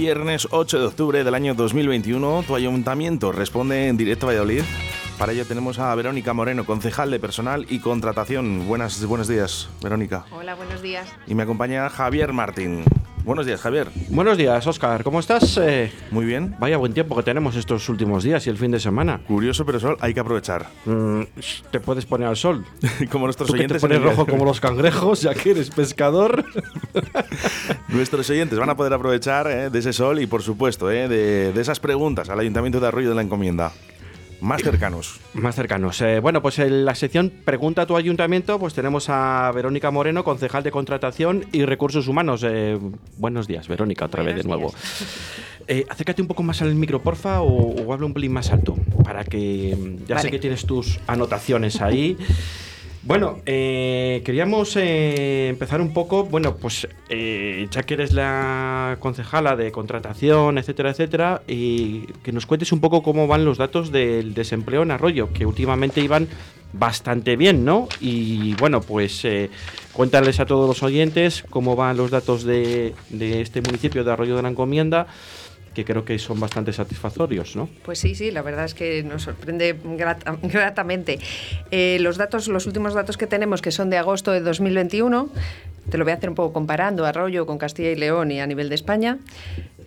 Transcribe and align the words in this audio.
Viernes 0.00 0.48
8 0.50 0.78
de 0.78 0.86
octubre 0.86 1.24
del 1.24 1.34
año 1.34 1.52
2021, 1.52 2.44
tu 2.46 2.56
ayuntamiento 2.56 3.32
responde 3.32 3.88
en 3.88 3.98
directo 3.98 4.24
a 4.24 4.28
Valladolid. 4.28 4.62
Para 5.18 5.32
ello 5.32 5.44
tenemos 5.44 5.78
a 5.78 5.94
Verónica 5.94 6.32
Moreno, 6.32 6.64
concejal 6.64 7.10
de 7.10 7.20
personal 7.20 7.66
y 7.68 7.80
contratación. 7.80 8.66
Buenas, 8.66 9.04
buenos 9.04 9.28
días, 9.28 9.68
Verónica. 9.82 10.24
Hola, 10.30 10.54
buenos 10.54 10.80
días. 10.80 11.06
Y 11.26 11.34
me 11.34 11.42
acompaña 11.42 11.90
Javier 11.90 12.32
Martín. 12.32 12.82
Buenos 13.24 13.44
días, 13.46 13.60
Javier. 13.60 13.88
Buenos 14.08 14.36
días, 14.38 14.66
Oscar. 14.66 15.04
¿Cómo 15.04 15.20
estás? 15.20 15.56
Eh, 15.62 15.92
Muy 16.10 16.24
bien. 16.24 16.56
vaya 16.58 16.78
buen 16.78 16.92
tiempo 16.94 17.14
que 17.14 17.22
tenemos 17.22 17.54
estos 17.54 17.88
últimos 17.88 18.24
días 18.24 18.44
y 18.46 18.50
el 18.50 18.56
fin 18.56 18.70
de 18.70 18.80
semana. 18.80 19.20
Curioso, 19.28 19.64
pero 19.66 19.78
sol, 19.78 19.96
hay 20.00 20.14
que 20.14 20.20
aprovechar. 20.20 20.66
Mm, 20.86 21.22
te 21.70 21.80
puedes 21.80 22.06
poner 22.06 22.26
al 22.28 22.36
sol. 22.36 22.64
como 23.12 23.26
nuestros 23.26 23.46
Tú 23.46 23.52
que 23.52 23.58
te 23.58 23.64
oyentes. 23.74 23.82
pones 23.82 24.02
rojo 24.02 24.26
como 24.26 24.44
los 24.44 24.58
cangrejos, 24.60 25.20
ya 25.22 25.34
que 25.34 25.50
eres 25.50 25.70
pescador. 25.70 26.44
Nuestros 27.88 28.28
oyentes 28.30 28.58
van 28.58 28.70
a 28.70 28.76
poder 28.76 28.94
aprovechar 28.94 29.48
eh, 29.50 29.70
de 29.70 29.78
ese 29.78 29.92
sol 29.92 30.18
y, 30.20 30.26
por 30.26 30.42
supuesto, 30.42 30.90
eh, 30.90 31.06
de, 31.06 31.52
de 31.52 31.60
esas 31.60 31.78
preguntas 31.78 32.30
al 32.30 32.40
Ayuntamiento 32.40 32.80
de 32.80 32.88
Arroyo 32.88 33.10
de 33.10 33.14
la 33.14 33.22
Encomienda. 33.22 33.70
Más 34.40 34.62
cercanos. 34.62 35.20
Más 35.34 35.54
cercanos. 35.54 36.00
Eh, 36.00 36.20
bueno, 36.20 36.42
pues 36.42 36.58
en 36.58 36.84
la 36.84 36.94
sección 36.94 37.30
Pregunta 37.44 37.82
a 37.82 37.86
tu 37.86 37.96
ayuntamiento, 37.96 38.58
pues 38.58 38.74
tenemos 38.74 39.08
a 39.08 39.50
Verónica 39.54 39.90
Moreno, 39.90 40.24
concejal 40.24 40.62
de 40.62 40.70
contratación 40.70 41.46
y 41.52 41.64
recursos 41.64 42.08
humanos. 42.08 42.44
Eh, 42.46 42.78
buenos 43.16 43.46
días, 43.46 43.68
Verónica, 43.68 44.06
otra 44.06 44.22
vez 44.22 44.36
de 44.36 44.44
nuevo. 44.44 44.72
Eh, 45.68 45.86
acércate 45.88 46.20
un 46.20 46.26
poco 46.26 46.42
más 46.42 46.62
al 46.62 46.74
micro, 46.74 47.00
porfa, 47.00 47.42
o, 47.42 47.46
o 47.46 47.92
habla 47.92 48.04
un 48.04 48.12
pelín 48.12 48.32
más 48.32 48.50
alto, 48.50 48.76
para 49.04 49.22
que 49.22 49.76
mm, 49.78 50.06
ya 50.06 50.18
sé 50.18 50.28
que 50.28 50.40
tienes 50.40 50.66
tus 50.66 50.98
anotaciones 51.06 51.80
ahí. 51.80 52.16
Bueno, 53.02 53.38
eh, 53.46 54.20
queríamos 54.26 54.76
eh, 54.76 55.48
empezar 55.48 55.80
un 55.80 55.94
poco, 55.94 56.24
bueno, 56.24 56.56
pues 56.56 56.86
eh, 57.08 57.66
ya 57.70 57.82
que 57.82 57.94
eres 57.94 58.12
la 58.12 58.98
concejala 59.00 59.56
de 59.56 59.72
contratación, 59.72 60.58
etcétera, 60.58 60.90
etcétera, 60.90 61.42
y 61.48 62.02
que 62.22 62.32
nos 62.32 62.44
cuentes 62.44 62.72
un 62.72 62.80
poco 62.80 63.02
cómo 63.02 63.26
van 63.26 63.46
los 63.46 63.56
datos 63.56 63.90
del 63.90 64.34
desempleo 64.34 64.82
en 64.82 64.90
Arroyo, 64.90 65.32
que 65.32 65.46
últimamente 65.46 66.02
iban 66.02 66.28
bastante 66.74 67.36
bien, 67.36 67.64
¿no? 67.64 67.88
Y 68.00 68.54
bueno, 68.56 68.82
pues 68.82 69.24
eh, 69.24 69.48
cuéntales 69.94 70.38
a 70.38 70.44
todos 70.44 70.68
los 70.68 70.82
oyentes 70.82 71.42
cómo 71.48 71.76
van 71.76 71.96
los 71.96 72.10
datos 72.10 72.44
de, 72.44 72.94
de 73.08 73.40
este 73.40 73.62
municipio 73.62 74.04
de 74.04 74.12
Arroyo 74.12 74.36
de 74.36 74.42
la 74.42 74.50
Encomienda, 74.50 75.06
que 75.74 75.84
creo 75.84 76.04
que 76.04 76.18
son 76.18 76.40
bastante 76.40 76.72
satisfactorios, 76.72 77.54
¿no? 77.56 77.68
Pues 77.84 77.98
sí, 77.98 78.14
sí, 78.14 78.30
la 78.30 78.42
verdad 78.42 78.64
es 78.64 78.74
que 78.74 79.02
nos 79.04 79.22
sorprende 79.22 79.76
grata- 79.96 80.36
gratamente. 80.42 81.18
Eh, 81.70 81.98
los 82.00 82.16
datos, 82.16 82.48
los 82.48 82.66
últimos 82.66 82.94
datos 82.94 83.16
que 83.16 83.26
tenemos, 83.26 83.62
que 83.62 83.70
son 83.70 83.88
de 83.90 83.96
agosto 83.98 84.32
de 84.32 84.40
2021, 84.40 85.28
te 85.90 85.98
lo 85.98 86.04
voy 86.04 86.12
a 86.12 86.16
hacer 86.16 86.28
un 86.28 86.34
poco 86.34 86.52
comparando 86.52 87.06
Arroyo 87.06 87.46
con 87.46 87.58
Castilla 87.58 87.90
y 87.90 87.96
León 87.96 88.30
y 88.32 88.40
a 88.40 88.46
nivel 88.46 88.68
de 88.68 88.74
España, 88.74 89.18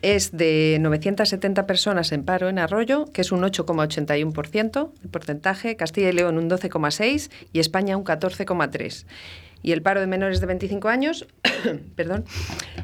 es 0.01 0.35
de 0.35 0.77
970 0.81 1.65
personas 1.65 2.11
en 2.11 2.23
paro 2.25 2.49
en 2.49 2.59
Arroyo, 2.59 3.05
que 3.13 3.21
es 3.21 3.31
un 3.31 3.41
8,81% 3.41 4.89
el 5.03 5.09
porcentaje, 5.09 5.75
Castilla 5.77 6.09
y 6.09 6.13
León 6.13 6.37
un 6.37 6.49
12,6% 6.49 7.29
y 7.53 7.59
España 7.59 7.95
un 7.97 8.03
14,3%. 8.03 9.05
Y 9.63 9.71
el 9.71 9.81
paro 9.81 10.01
de 10.01 10.07
menores 10.07 10.41
de 10.41 10.45
25 10.45 10.89
años, 10.89 11.25
perdón, 11.95 12.25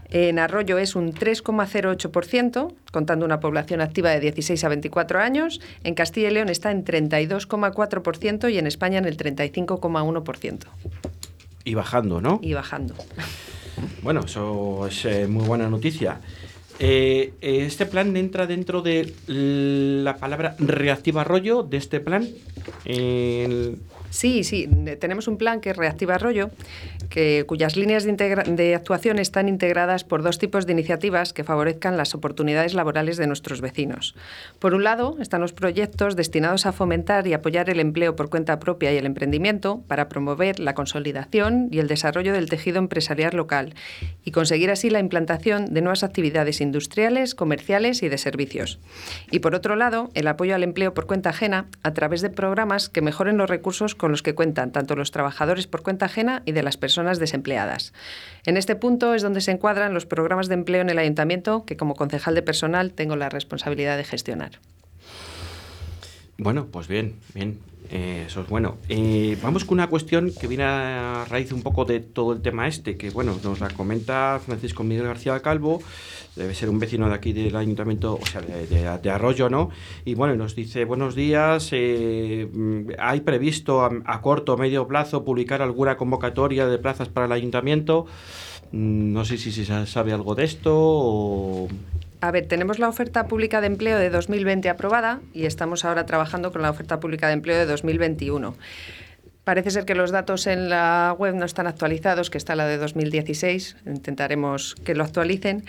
en 0.09 0.39
Arroyo 0.39 0.77
es 0.77 0.95
un 0.95 1.13
3,08%, 1.13 2.73
contando 2.91 3.25
una 3.25 3.41
población 3.41 3.81
activa 3.81 4.11
de 4.11 4.19
16 4.21 4.63
a 4.63 4.69
24 4.69 5.19
años. 5.19 5.59
En 5.83 5.93
Castilla 5.93 6.29
y 6.29 6.33
León 6.33 6.47
está 6.49 6.71
en 6.71 6.85
32,4% 6.85 8.51
y 8.51 8.57
en 8.57 8.65
España 8.65 8.97
en 8.97 9.05
el 9.05 9.17
35,1%. 9.17 10.59
Y 11.65 11.73
bajando, 11.75 12.21
¿no? 12.21 12.39
Y 12.41 12.53
bajando. 12.53 12.95
Bueno, 14.01 14.21
eso 14.21 14.87
es 14.87 15.03
eh, 15.05 15.27
muy 15.27 15.45
buena 15.45 15.69
noticia. 15.69 16.21
Eh, 16.79 17.33
eh, 17.41 17.65
este 17.65 17.85
plan 17.85 18.15
entra 18.15 18.47
dentro 18.47 18.81
de 18.81 19.13
la 19.27 20.15
palabra 20.15 20.55
reactiva 20.59 21.25
rollo 21.25 21.63
de 21.63 21.75
este 21.75 21.99
plan. 21.99 22.25
El- 22.85 23.79
Sí, 24.09 24.43
sí, 24.43 24.67
eh, 24.87 24.95
tenemos 24.95 25.27
un 25.27 25.37
plan 25.37 25.61
que 25.61 25.69
es 25.71 25.77
Reactiva 25.77 26.15
Arroyo, 26.15 26.49
que, 27.09 27.43
cuyas 27.47 27.75
líneas 27.75 28.03
de, 28.03 28.13
de 28.13 28.75
actuación 28.75 29.19
están 29.19 29.47
integradas 29.49 30.03
por 30.03 30.23
dos 30.23 30.39
tipos 30.39 30.65
de 30.65 30.73
iniciativas 30.73 31.33
que 31.33 31.43
favorezcan 31.43 31.97
las 31.97 32.15
oportunidades 32.15 32.73
laborales 32.73 33.17
de 33.17 33.27
nuestros 33.27 33.61
vecinos. 33.61 34.15
Por 34.59 34.73
un 34.73 34.83
lado, 34.83 35.17
están 35.19 35.41
los 35.41 35.53
proyectos 35.53 36.15
destinados 36.15 36.65
a 36.65 36.71
fomentar 36.71 37.27
y 37.27 37.33
apoyar 37.33 37.69
el 37.69 37.79
empleo 37.79 38.15
por 38.15 38.29
cuenta 38.29 38.59
propia 38.59 38.93
y 38.93 38.97
el 38.97 39.05
emprendimiento 39.05 39.81
para 39.87 40.09
promover 40.09 40.59
la 40.59 40.73
consolidación 40.73 41.69
y 41.71 41.79
el 41.79 41.87
desarrollo 41.87 42.33
del 42.33 42.49
tejido 42.49 42.79
empresarial 42.79 43.35
local 43.35 43.73
y 44.23 44.31
conseguir 44.31 44.71
así 44.71 44.89
la 44.89 44.99
implantación 44.99 45.73
de 45.73 45.81
nuevas 45.81 46.03
actividades 46.03 46.61
industriales, 46.61 47.35
comerciales 47.35 48.03
y 48.03 48.09
de 48.09 48.17
servicios. 48.17 48.79
Y 49.31 49.39
por 49.39 49.55
otro 49.55 49.75
lado, 49.75 50.09
el 50.13 50.27
apoyo 50.27 50.55
al 50.55 50.63
empleo 50.63 50.93
por 50.93 51.05
cuenta 51.05 51.29
ajena 51.29 51.67
a 51.83 51.93
través 51.93 52.21
de 52.21 52.29
programas 52.29 52.89
que 52.89 53.01
mejoren 53.01 53.37
los 53.37 53.49
recursos 53.49 53.95
con 53.99 54.09
los 54.09 54.23
que 54.23 54.33
cuentan 54.33 54.71
tanto 54.71 54.95
los 54.95 55.11
trabajadores 55.11 55.67
por 55.67 55.83
cuenta 55.83 56.07
ajena 56.07 56.41
y 56.45 56.53
de 56.53 56.63
las 56.63 56.77
personas 56.77 57.19
desempleadas. 57.19 57.93
En 58.47 58.57
este 58.57 58.75
punto 58.75 59.13
es 59.13 59.21
donde 59.21 59.41
se 59.41 59.51
encuadran 59.51 59.93
los 59.93 60.07
programas 60.07 60.47
de 60.47 60.55
empleo 60.55 60.81
en 60.81 60.89
el 60.89 60.97
ayuntamiento 60.97 61.65
que 61.65 61.77
como 61.77 61.93
concejal 61.93 62.33
de 62.33 62.41
personal 62.41 62.93
tengo 62.93 63.15
la 63.15 63.29
responsabilidad 63.29 63.97
de 63.97 64.05
gestionar. 64.05 64.53
Bueno, 66.39 66.67
pues 66.71 66.87
bien, 66.87 67.15
bien. 67.33 67.59
eh, 67.89 68.23
eso 68.27 68.41
es 68.41 68.47
bueno. 68.47 68.77
Eh, 68.87 69.37
vamos 69.43 69.65
con 69.65 69.75
una 69.77 69.87
cuestión 69.89 70.31
que 70.39 70.47
viene 70.47 70.63
a 70.63 71.25
raíz 71.29 71.51
un 71.51 71.61
poco 71.61 71.83
de 71.83 71.99
todo 71.99 72.31
el 72.31 72.41
tema 72.41 72.65
este, 72.67 72.95
que 72.95 73.09
bueno, 73.09 73.37
nos 73.43 73.59
la 73.59 73.67
comenta 73.69 74.39
Francisco 74.45 74.85
Miguel 74.85 75.05
García 75.05 75.37
Calvo, 75.41 75.81
debe 76.37 76.53
ser 76.55 76.69
un 76.69 76.79
vecino 76.79 77.09
de 77.09 77.15
aquí 77.15 77.33
del 77.33 77.55
ayuntamiento, 77.57 78.17
o 78.21 78.25
sea, 78.25 78.39
de, 78.41 79.09
Arroyo, 79.09 79.49
¿no? 79.49 79.69
Y 80.05 80.15
bueno, 80.15 80.33
nos 80.37 80.55
dice, 80.55 80.85
buenos 80.85 81.13
días, 81.13 81.69
eh, 81.73 82.47
¿hay 82.99 83.19
previsto 83.19 83.81
a, 83.83 83.91
a 84.05 84.21
corto 84.21 84.53
o 84.53 84.57
medio 84.57 84.87
plazo 84.87 85.25
publicar 85.25 85.61
alguna 85.61 85.97
convocatoria 85.97 86.67
de 86.67 86.77
plazas 86.77 87.09
para 87.09 87.25
el 87.25 87.33
ayuntamiento? 87.33 88.05
Mm, 88.71 89.11
No 89.13 89.25
sé 89.25 89.37
si 89.37 89.51
se 89.51 89.65
sabe 89.85 90.13
algo 90.13 90.35
de 90.35 90.45
esto 90.45 90.71
o... 90.73 91.67
A 92.21 92.31
ver, 92.31 92.47
tenemos 92.47 92.79
la 92.79 92.89
oferta 92.89 93.27
pública 93.27 93.61
de 93.61 93.67
empleo 93.67 93.97
de 93.97 94.09
2020 94.09 94.67
aprobada 94.67 95.21
y 95.33 95.45
estamos 95.45 95.85
ahora 95.85 96.05
trabajando 96.05 96.51
con 96.51 96.61
la 96.61 96.69
oferta 96.69 96.99
pública 96.99 97.27
de 97.27 97.33
empleo 97.33 97.57
de 97.57 97.65
2021. 97.65 98.55
Parece 99.45 99.71
ser 99.71 99.85
que 99.85 99.95
los 99.95 100.11
datos 100.11 100.45
en 100.45 100.69
la 100.69 101.15
web 101.17 101.33
no 101.33 101.45
están 101.45 101.65
actualizados, 101.65 102.29
que 102.29 102.37
está 102.37 102.55
la 102.55 102.67
de 102.67 102.77
2016. 102.77 103.77
Intentaremos 103.85 104.75
que 104.83 104.95
lo 104.95 105.03
actualicen. 105.05 105.63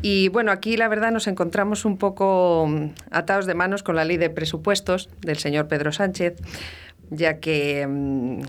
Y 0.00 0.28
bueno, 0.28 0.52
aquí 0.52 0.76
la 0.76 0.88
verdad 0.88 1.10
nos 1.10 1.26
encontramos 1.26 1.84
un 1.84 1.98
poco 1.98 2.66
mm, 2.68 2.90
atados 3.10 3.46
de 3.46 3.54
manos 3.54 3.82
con 3.82 3.96
la 3.96 4.04
ley 4.04 4.18
de 4.18 4.30
presupuestos 4.30 5.10
del 5.20 5.36
señor 5.36 5.66
Pedro 5.66 5.90
Sánchez 5.90 6.36
ya 7.10 7.38
que 7.40 7.86
mm, 7.86 8.40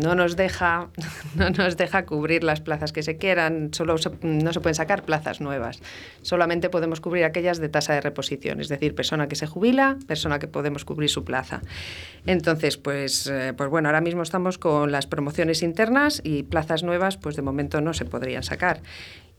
no 0.00 0.14
nos 0.14 0.36
deja 0.36 0.88
no 1.36 1.50
nos 1.50 1.76
deja 1.76 2.04
cubrir 2.06 2.44
las 2.44 2.60
plazas 2.60 2.92
que 2.92 3.02
se 3.02 3.16
quieran, 3.16 3.70
solo 3.72 3.98
se- 3.98 4.10
no 4.22 4.52
se 4.52 4.60
pueden 4.60 4.74
sacar 4.74 5.02
plazas 5.04 5.40
nuevas. 5.40 5.80
Solamente 6.22 6.70
podemos 6.70 7.00
cubrir 7.00 7.24
aquellas 7.24 7.58
de 7.58 7.68
tasa 7.68 7.94
de 7.94 8.00
reposición, 8.00 8.60
es 8.60 8.68
decir, 8.68 8.94
persona 8.94 9.28
que 9.28 9.36
se 9.36 9.46
jubila, 9.46 9.96
persona 10.06 10.38
que 10.38 10.46
podemos 10.48 10.84
cubrir 10.84 11.10
su 11.10 11.24
plaza. 11.24 11.60
Entonces, 12.26 12.76
pues 12.76 13.26
eh, 13.26 13.52
pues 13.56 13.68
bueno, 13.70 13.88
ahora 13.88 14.00
mismo 14.00 14.22
estamos 14.22 14.58
con 14.58 14.92
las 14.92 15.06
promociones 15.06 15.62
internas 15.62 16.20
y 16.24 16.42
plazas 16.44 16.82
nuevas, 16.82 17.16
pues 17.16 17.36
de 17.36 17.42
momento 17.42 17.80
no 17.80 17.92
se 17.94 18.04
podrían 18.04 18.42
sacar. 18.42 18.80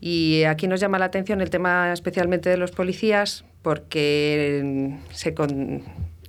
Y 0.02 0.44
aquí 0.44 0.68
nos 0.68 0.80
llama 0.82 1.00
la 1.00 1.06
atención 1.06 1.42
el 1.42 1.50
tema 1.50 1.94
especialmente 1.94 2.50
de 2.50 2.58
los 2.58 2.72
policías, 2.72 3.46
porque 3.62 4.62
mm, 4.64 5.14
se, 5.14 5.34
con- 5.34 5.84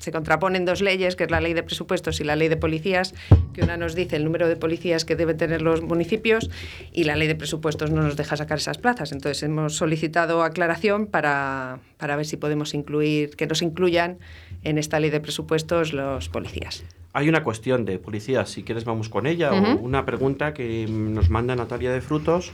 se 0.06 0.12
contraponen 0.12 0.65
dos 0.65 0.83
leyes, 0.83 1.17
que 1.17 1.25
es 1.25 1.33
la 1.33 1.41
ley 1.41 1.53
de 1.53 1.65
presupuestos 1.65 2.21
y 2.21 2.25
la 2.25 2.37
ley 2.37 2.47
de 2.47 2.56
policías, 2.56 3.12
que 3.53 3.62
una 3.62 3.77
nos 3.77 3.97
dice 3.97 4.15
el 4.15 4.22
número 4.22 4.47
de 4.47 4.55
policías 4.55 5.05
que 5.05 5.17
deben 5.17 5.37
tener 5.37 5.62
los 5.62 5.83
municipios 5.83 6.49
y 6.93 7.03
la 7.03 7.17
ley 7.17 7.27
de 7.27 7.34
presupuestos 7.34 7.91
no 7.91 8.03
nos 8.03 8.14
deja 8.14 8.37
sacar 8.37 8.58
esas 8.58 8.79
plazas. 8.79 9.11
Entonces 9.11 9.43
hemos 9.43 9.75
solicitado 9.75 10.44
aclaración 10.44 11.08
para, 11.08 11.81
para 11.97 12.14
ver 12.14 12.25
si 12.25 12.37
podemos 12.37 12.73
incluir, 12.75 13.31
que 13.35 13.49
nos 13.49 13.62
incluyan 13.62 14.19
en 14.62 14.79
esta 14.79 15.00
ley 15.00 15.11
de 15.11 15.19
presupuestos 15.19 15.93
los 15.93 16.29
policías. 16.29 16.85
Hay 17.17 17.31
una 17.31 17.43
cuestión 17.43 17.87
de 17.87 17.99
policía, 17.99 18.45
si 18.45 18.63
quieres 18.63 18.85
vamos 18.85 19.09
con 19.09 19.27
ella, 19.27 19.51
o 19.51 19.79
una 19.79 20.05
pregunta 20.05 20.53
que 20.53 20.87
nos 20.87 21.31
manda 21.31 21.57
Natalia 21.57 21.91
de 21.91 22.03
Frutos 22.03 22.53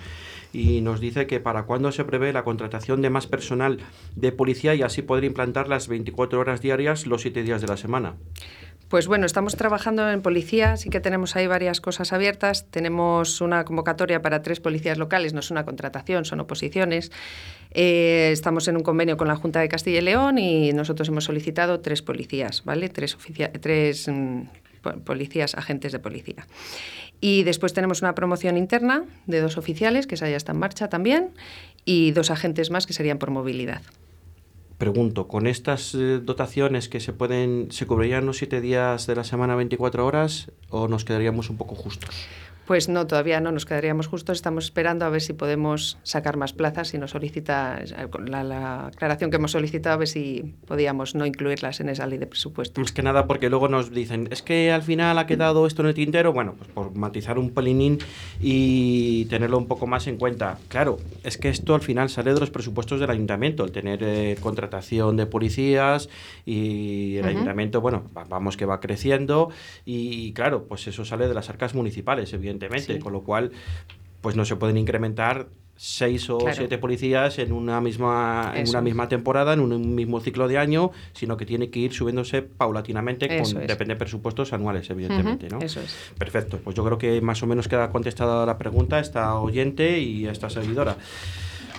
y 0.52 0.82
nos 0.82 1.00
dice 1.00 1.26
que 1.26 1.40
para 1.40 1.64
cuándo 1.64 1.90
se 1.90 2.04
prevé 2.04 2.32
la 2.32 2.44
contratación 2.44 3.02
de 3.02 3.10
más 3.10 3.26
personal 3.26 3.78
de 4.14 4.30
policía 4.30 4.76
y 4.76 4.82
así 4.82 5.02
poder 5.02 5.24
implantar 5.24 5.68
las 5.68 5.88
24 5.88 6.38
horas 6.38 6.60
diarias 6.60 7.08
los 7.08 7.22
7 7.22 7.42
días 7.42 7.60
de 7.60 7.66
la 7.66 7.76
semana. 7.76 8.14
Pues 8.92 9.06
bueno, 9.06 9.24
estamos 9.24 9.56
trabajando 9.56 10.10
en 10.10 10.20
policía, 10.20 10.76
sí 10.76 10.90
que 10.90 11.00
tenemos 11.00 11.34
ahí 11.34 11.46
varias 11.46 11.80
cosas 11.80 12.12
abiertas. 12.12 12.66
Tenemos 12.70 13.40
una 13.40 13.64
convocatoria 13.64 14.20
para 14.20 14.42
tres 14.42 14.60
policías 14.60 14.98
locales, 14.98 15.32
no 15.32 15.40
es 15.40 15.50
una 15.50 15.64
contratación, 15.64 16.26
son 16.26 16.40
oposiciones. 16.40 17.10
Eh, 17.70 18.28
estamos 18.32 18.68
en 18.68 18.76
un 18.76 18.82
convenio 18.82 19.16
con 19.16 19.28
la 19.28 19.36
Junta 19.36 19.60
de 19.60 19.70
Castilla 19.70 20.00
y 20.00 20.02
León 20.02 20.36
y 20.36 20.74
nosotros 20.74 21.08
hemos 21.08 21.24
solicitado 21.24 21.80
tres 21.80 22.02
policías, 22.02 22.64
¿vale? 22.66 22.90
Tres, 22.90 23.16
tres 23.62 24.08
mm, 24.08 24.42
policías, 25.06 25.54
agentes 25.54 25.92
de 25.92 25.98
policía. 25.98 26.46
Y 27.18 27.44
después 27.44 27.72
tenemos 27.72 28.02
una 28.02 28.14
promoción 28.14 28.58
interna 28.58 29.06
de 29.26 29.40
dos 29.40 29.56
oficiales, 29.56 30.06
que 30.06 30.16
esa 30.16 30.28
ya 30.28 30.36
está 30.36 30.52
en 30.52 30.58
marcha 30.58 30.90
también, 30.90 31.30
y 31.86 32.10
dos 32.10 32.30
agentes 32.30 32.70
más 32.70 32.86
que 32.86 32.92
serían 32.92 33.16
por 33.16 33.30
movilidad. 33.30 33.80
Pregunto, 34.78 35.28
¿con 35.28 35.46
estas 35.46 35.94
eh, 35.94 36.20
dotaciones 36.22 36.88
que 36.88 37.00
se 37.00 37.12
pueden, 37.12 37.70
se 37.70 37.86
cubrirían 37.86 38.26
los 38.26 38.38
siete 38.38 38.60
días 38.60 39.06
de 39.06 39.14
la 39.14 39.24
semana 39.24 39.54
24 39.54 40.04
horas 40.06 40.50
o 40.70 40.88
nos 40.88 41.04
quedaríamos 41.04 41.50
un 41.50 41.56
poco 41.56 41.74
justos? 41.74 42.26
Pues 42.72 42.88
no, 42.88 43.06
todavía 43.06 43.38
no 43.38 43.52
nos 43.52 43.66
quedaríamos 43.66 44.06
justos. 44.06 44.38
Estamos 44.38 44.64
esperando 44.64 45.04
a 45.04 45.10
ver 45.10 45.20
si 45.20 45.34
podemos 45.34 45.98
sacar 46.04 46.38
más 46.38 46.54
plazas 46.54 46.94
y 46.94 46.98
nos 46.98 47.10
solicita 47.10 47.84
la, 48.24 48.42
la, 48.42 48.86
aclaración 48.86 49.30
que 49.30 49.36
hemos 49.36 49.50
solicitado 49.50 49.96
a 49.96 49.98
ver 49.98 50.08
si 50.08 50.54
podíamos 50.66 51.14
no 51.14 51.26
incluirlas 51.26 51.80
en 51.80 51.90
esa 51.90 52.06
ley 52.06 52.16
de 52.16 52.26
presupuesto. 52.26 52.80
Más 52.80 52.90
que 52.90 53.02
nada 53.02 53.26
porque 53.26 53.50
luego 53.50 53.68
nos 53.68 53.90
dicen, 53.92 54.26
es 54.30 54.40
que 54.40 54.72
al 54.72 54.80
final 54.80 55.18
ha 55.18 55.26
quedado 55.26 55.66
esto 55.66 55.82
en 55.82 55.88
el 55.88 55.94
tintero. 55.94 56.32
Bueno, 56.32 56.54
pues 56.56 56.70
por 56.70 56.94
matizar 56.96 57.38
un 57.38 57.50
pelinín 57.50 57.98
y 58.40 59.26
tenerlo 59.26 59.58
un 59.58 59.68
poco 59.68 59.86
más 59.86 60.06
en 60.06 60.16
cuenta. 60.16 60.56
Claro, 60.68 60.96
es 61.24 61.36
que 61.36 61.50
esto 61.50 61.74
al 61.74 61.82
final 61.82 62.08
sale 62.08 62.32
de 62.32 62.40
los 62.40 62.50
presupuestos 62.50 63.00
del 63.00 63.10
ayuntamiento, 63.10 63.66
el 63.66 63.72
tener 63.72 64.02
eh, 64.02 64.38
contratación 64.40 65.18
de 65.18 65.26
policías 65.26 66.08
y 66.46 67.18
el 67.18 67.26
ayuntamiento, 67.26 67.82
bueno, 67.82 68.04
vamos 68.30 68.56
que 68.56 68.64
va 68.64 68.80
creciendo 68.80 69.50
y 69.84 70.32
claro, 70.32 70.64
pues 70.64 70.86
eso 70.86 71.04
sale 71.04 71.28
de 71.28 71.34
las 71.34 71.50
arcas 71.50 71.74
municipales, 71.74 72.32
evidentemente 72.32 72.61
evidentemente, 72.62 73.02
con 73.02 73.12
lo 73.12 73.22
cual 73.22 73.52
pues 74.20 74.36
no 74.36 74.44
se 74.44 74.56
pueden 74.56 74.78
incrementar 74.78 75.48
seis 75.76 76.30
o 76.30 76.38
siete 76.52 76.78
policías 76.78 77.38
en 77.40 77.50
una 77.52 77.80
misma 77.80 78.52
en 78.54 78.68
una 78.68 78.80
misma 78.80 79.08
temporada, 79.08 79.54
en 79.54 79.60
un 79.60 79.94
mismo 79.94 80.20
ciclo 80.20 80.46
de 80.46 80.58
año, 80.58 80.92
sino 81.12 81.36
que 81.36 81.44
tiene 81.44 81.70
que 81.70 81.80
ir 81.80 81.92
subiéndose 81.92 82.42
paulatinamente, 82.42 83.26
con, 83.26 83.66
depende 83.66 83.94
de 83.94 83.96
presupuestos 83.96 84.52
anuales, 84.52 84.88
evidentemente. 84.90 85.48
¿no? 85.48 85.58
Eso 85.58 85.80
es. 85.80 86.12
Perfecto, 86.16 86.60
pues 86.62 86.76
yo 86.76 86.84
creo 86.84 86.98
que 86.98 87.20
más 87.20 87.42
o 87.42 87.46
menos 87.46 87.66
queda 87.66 87.90
contestada 87.90 88.46
la 88.46 88.58
pregunta 88.58 89.00
esta 89.00 89.34
oyente 89.34 89.98
y 89.98 90.26
esta 90.26 90.48
seguidora. 90.50 90.96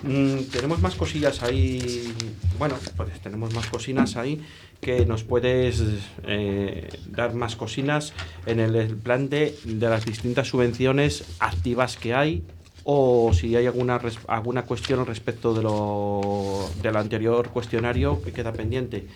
Mm, 0.04 0.50
tenemos 0.52 0.82
más 0.82 0.96
cosillas 0.96 1.42
ahí, 1.44 2.14
bueno, 2.60 2.76
pues 2.98 3.22
tenemos 3.22 3.54
más 3.54 3.68
cocinas 3.68 4.18
ahí 4.18 4.42
que 4.84 5.06
nos 5.06 5.24
puedes 5.24 5.82
eh, 6.28 6.90
dar 7.08 7.34
más 7.34 7.56
cocinas 7.56 8.14
en 8.46 8.60
el, 8.60 8.96
plan 8.98 9.30
de, 9.30 9.56
de, 9.64 9.90
las 9.90 10.06
distintas 10.06 10.48
subvenciones 10.48 11.24
activas 11.40 11.98
que 11.98 12.14
hay 12.14 12.44
o 12.84 13.32
si 13.34 13.56
hay 13.56 13.66
alguna, 13.66 14.00
alguna 14.28 14.64
cuestión 14.64 15.06
respecto 15.06 15.54
de 15.54 15.64
lo, 15.64 16.70
del 16.82 16.98
anterior 16.98 17.50
cuestionario 17.50 18.22
que 18.22 18.34
queda 18.34 18.52
pendiente. 18.52 19.08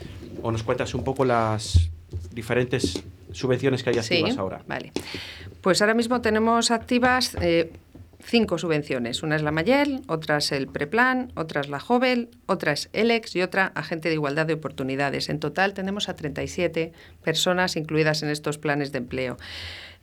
O 0.42 0.52
nos 0.52 0.64
cuentas 0.64 0.94
un 0.94 1.04
poco 1.04 1.26
las 1.26 1.90
diferentes 2.32 3.04
subvenciones 3.32 3.84
que 3.84 3.90
hay 3.90 3.98
activas 3.98 4.34
sí, 4.34 4.40
ahora. 4.40 4.62
Vale. 4.68 4.92
Pues 5.62 5.82
ahora 5.82 5.94
mismo 5.94 6.22
tenemos 6.22 6.72
activas 6.72 7.36
eh, 7.42 7.72
cinco 8.28 8.58
subvenciones. 8.58 9.24
Una 9.24 9.38
es 9.38 9.42
la 9.42 9.52
Mayel, 9.52 10.02
otra 10.08 10.38
es 10.38 10.52
el 10.52 10.68
Preplan, 10.68 11.32
otra 11.36 11.62
es 11.62 11.70
la 11.70 11.80
Jovel, 11.80 12.30
otra 12.46 12.74
es 12.74 12.90
Elex 12.94 13.36
y 13.36 13.42
otra 13.42 13.72
Agente 13.74 14.10
de 14.10 14.16
Igualdad 14.16 14.46
de 14.46 14.54
Oportunidades. 14.54 15.30
En 15.30 15.40
total 15.40 15.74
tenemos 15.74 16.10
a 16.10 16.16
37 16.16 16.92
personas 17.24 17.76
incluidas 17.78 18.24
en 18.24 18.30
estos 18.30 18.58
planes 18.58 18.92
de 18.92 19.00
empleo. 19.00 19.38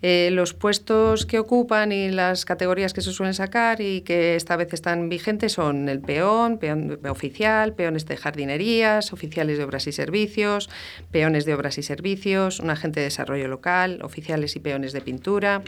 Eh, 0.03 0.31
los 0.32 0.53
puestos 0.53 1.25
que 1.25 1.38
ocupan 1.38 1.93
y 1.93 2.11
las 2.11 2.44
categorías 2.44 2.93
que 2.93 3.00
se 3.00 3.12
suelen 3.12 3.32
sacar 3.32 3.81
y 3.81 4.03
que 4.03 4.37
esta 4.37 4.56
vez 4.56 4.73
están 4.75 5.09
vigentes 5.09 5.53
son 5.53 5.88
el 5.88 6.00
peón, 6.00 6.59
peón 6.59 7.00
oficial, 7.09 7.75
peones 7.75 8.05
de 8.05 8.17
jardinerías, 8.17 9.12
oficiales 9.12 9.56
de 9.56 9.65
obras 9.65 9.87
y 9.87 9.93
servicios, 9.93 10.69
peones 11.11 11.47
de 11.47 11.55
obras 11.55 11.79
y 11.79 11.82
servicios, 11.82 12.61
un 12.61 12.70
agente 12.70 13.00
de 13.00 13.05
desarrollo 13.05 13.49
local, 13.49 14.00
oficiales 14.03 14.56
y 14.56 14.61
peones 14.61 14.93
de 14.93 15.00
pintura 15.00 15.62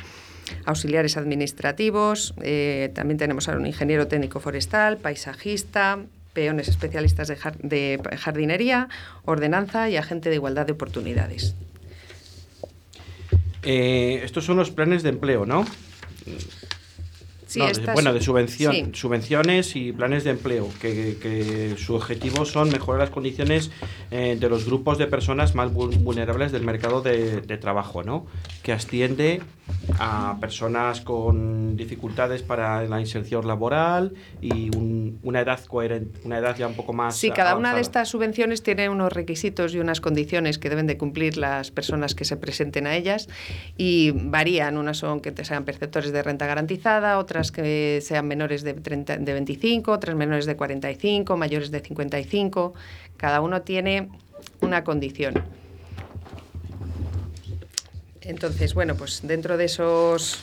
auxiliares 0.65 1.17
administrativos, 1.17 2.35
eh, 2.43 2.91
también 2.95 3.19
tenemos 3.19 3.49
a 3.49 3.57
un 3.57 3.67
ingeniero 3.67 4.07
técnico 4.07 4.41
forestal, 4.41 4.99
paisajista, 4.99 5.99
peones 6.33 6.69
especialistas 6.69 7.29
de, 7.29 8.01
jardinería, 8.19 8.89
ordenanza 9.25 9.89
y 9.89 9.97
agente 9.97 10.29
de 10.29 10.35
igualdad 10.37 10.67
de 10.67 10.73
oportunidades. 10.73 11.55
Eh, 13.63 14.21
estos 14.23 14.45
son 14.45 14.59
los 14.59 14.71
planes 14.71 15.03
de 15.03 15.09
empleo, 15.09 15.47
¿no? 15.47 15.65
Bueno, 17.93 18.13
de 18.13 18.21
subvención, 18.21 18.95
subvenciones 18.95 19.77
y 19.77 19.93
planes 19.93 20.25
de 20.25 20.31
empleo, 20.31 20.69
que, 20.81 21.75
su 21.77 21.95
objetivo 21.95 22.45
son 22.45 22.71
mejorar 22.71 23.01
las 23.01 23.11
condiciones 23.11 23.71
eh, 24.11 24.37
de 24.39 24.49
los 24.49 24.65
grupos 24.65 24.99
de 24.99 25.07
personas 25.07 25.55
más 25.55 25.73
vulnerables 25.73 26.53
del 26.53 26.63
mercado 26.63 27.03
de, 27.03 27.41
trabajo, 27.59 28.03
¿no? 28.03 28.27
Que 28.63 28.73
asciende 28.73 29.41
a 29.99 30.37
personas 30.41 31.01
con 31.01 31.77
dificultades 31.77 32.43
para 32.43 32.83
la 32.85 33.01
inserción 33.01 33.47
laboral 33.47 34.13
y 34.41 34.71
una 35.23 35.41
edad 35.41 35.61
coherente, 35.65 36.21
una 36.25 36.39
edad 36.39 36.57
ya 36.57 36.67
un 36.67 36.75
poco 36.75 36.93
más. 36.93 37.17
Sí, 37.17 37.31
cada 37.31 37.57
una 37.57 37.75
de 37.75 37.81
estas 37.81 38.09
subvenciones 38.09 38.63
tiene 38.63 38.89
unos 38.89 39.13
requisitos 39.13 39.75
y 39.75 39.79
unas 39.79 40.01
condiciones 40.01 40.59
que 40.59 40.71
deben 40.71 40.87
de 40.87 40.97
cumplir 40.97 41.37
las 41.37 41.71
personas 41.71 42.15
que 42.15 42.25
se 42.25 42.37
presenten 42.37 42.87
a 42.87 42.95
ellas 42.95 43.29
y 43.77 44.13
varían. 44.13 44.77
Unas 44.77 44.99
son 44.99 45.21
que 45.21 45.33
sean 45.45 45.65
perceptores 45.65 46.13
de 46.13 46.23
renta 46.23 46.47
garantizada, 46.47 47.19
otras 47.19 47.46
que 47.53 48.01
sean 48.03 48.27
menores 48.27 48.63
de, 48.63 48.75
30, 48.75 49.19
de 49.19 49.33
25, 49.33 49.93
otras 49.93 50.17
menores 50.17 50.47
de 50.47 50.57
45, 50.57 51.37
mayores 51.37 51.71
de 51.71 51.81
55. 51.81 52.75
Cada 53.17 53.41
uno 53.41 53.63
tiene 53.63 54.11
una 54.61 54.85
condición. 54.85 55.43
Entonces, 58.21 58.75
bueno, 58.75 58.97
pues 58.97 59.21
dentro 59.23 59.57
de 59.57 59.67
esos 59.67 60.39